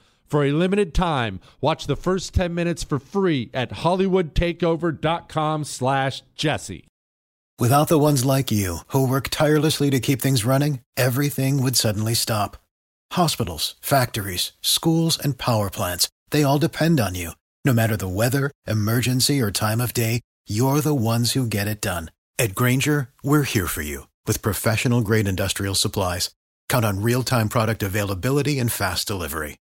For 0.31 0.45
a 0.45 0.53
limited 0.53 0.93
time, 0.93 1.41
watch 1.59 1.87
the 1.87 1.97
first 1.97 2.33
10 2.33 2.55
minutes 2.55 2.85
for 2.85 2.99
free 2.99 3.49
at 3.53 3.71
hollywoodtakeover.com 3.71 5.65
slash 5.65 6.23
jesse. 6.35 6.87
Without 7.59 7.89
the 7.89 7.99
ones 7.99 8.23
like 8.23 8.49
you, 8.49 8.77
who 8.87 9.05
work 9.05 9.27
tirelessly 9.27 9.89
to 9.89 9.99
keep 9.99 10.21
things 10.21 10.45
running, 10.45 10.79
everything 10.95 11.61
would 11.61 11.75
suddenly 11.75 12.13
stop. 12.13 12.55
Hospitals, 13.11 13.75
factories, 13.81 14.53
schools, 14.61 15.19
and 15.21 15.37
power 15.37 15.69
plants, 15.69 16.07
they 16.29 16.43
all 16.43 16.57
depend 16.57 17.01
on 17.01 17.13
you. 17.15 17.31
No 17.65 17.73
matter 17.73 17.97
the 17.97 18.07
weather, 18.07 18.49
emergency, 18.65 19.41
or 19.41 19.51
time 19.51 19.81
of 19.81 19.93
day, 19.93 20.21
you're 20.47 20.79
the 20.79 20.95
ones 20.95 21.33
who 21.33 21.45
get 21.45 21.67
it 21.67 21.81
done. 21.81 22.09
At 22.39 22.55
Grainger, 22.55 23.09
we're 23.21 23.43
here 23.43 23.67
for 23.67 23.81
you 23.81 24.07
with 24.25 24.41
professional 24.41 25.01
grade 25.01 25.27
industrial 25.27 25.75
supplies. 25.75 26.29
Count 26.69 26.85
on 26.85 27.01
real 27.01 27.21
time 27.21 27.49
product 27.49 27.83
availability 27.83 28.59
and 28.59 28.71
fast 28.71 29.07
delivery. 29.07 29.57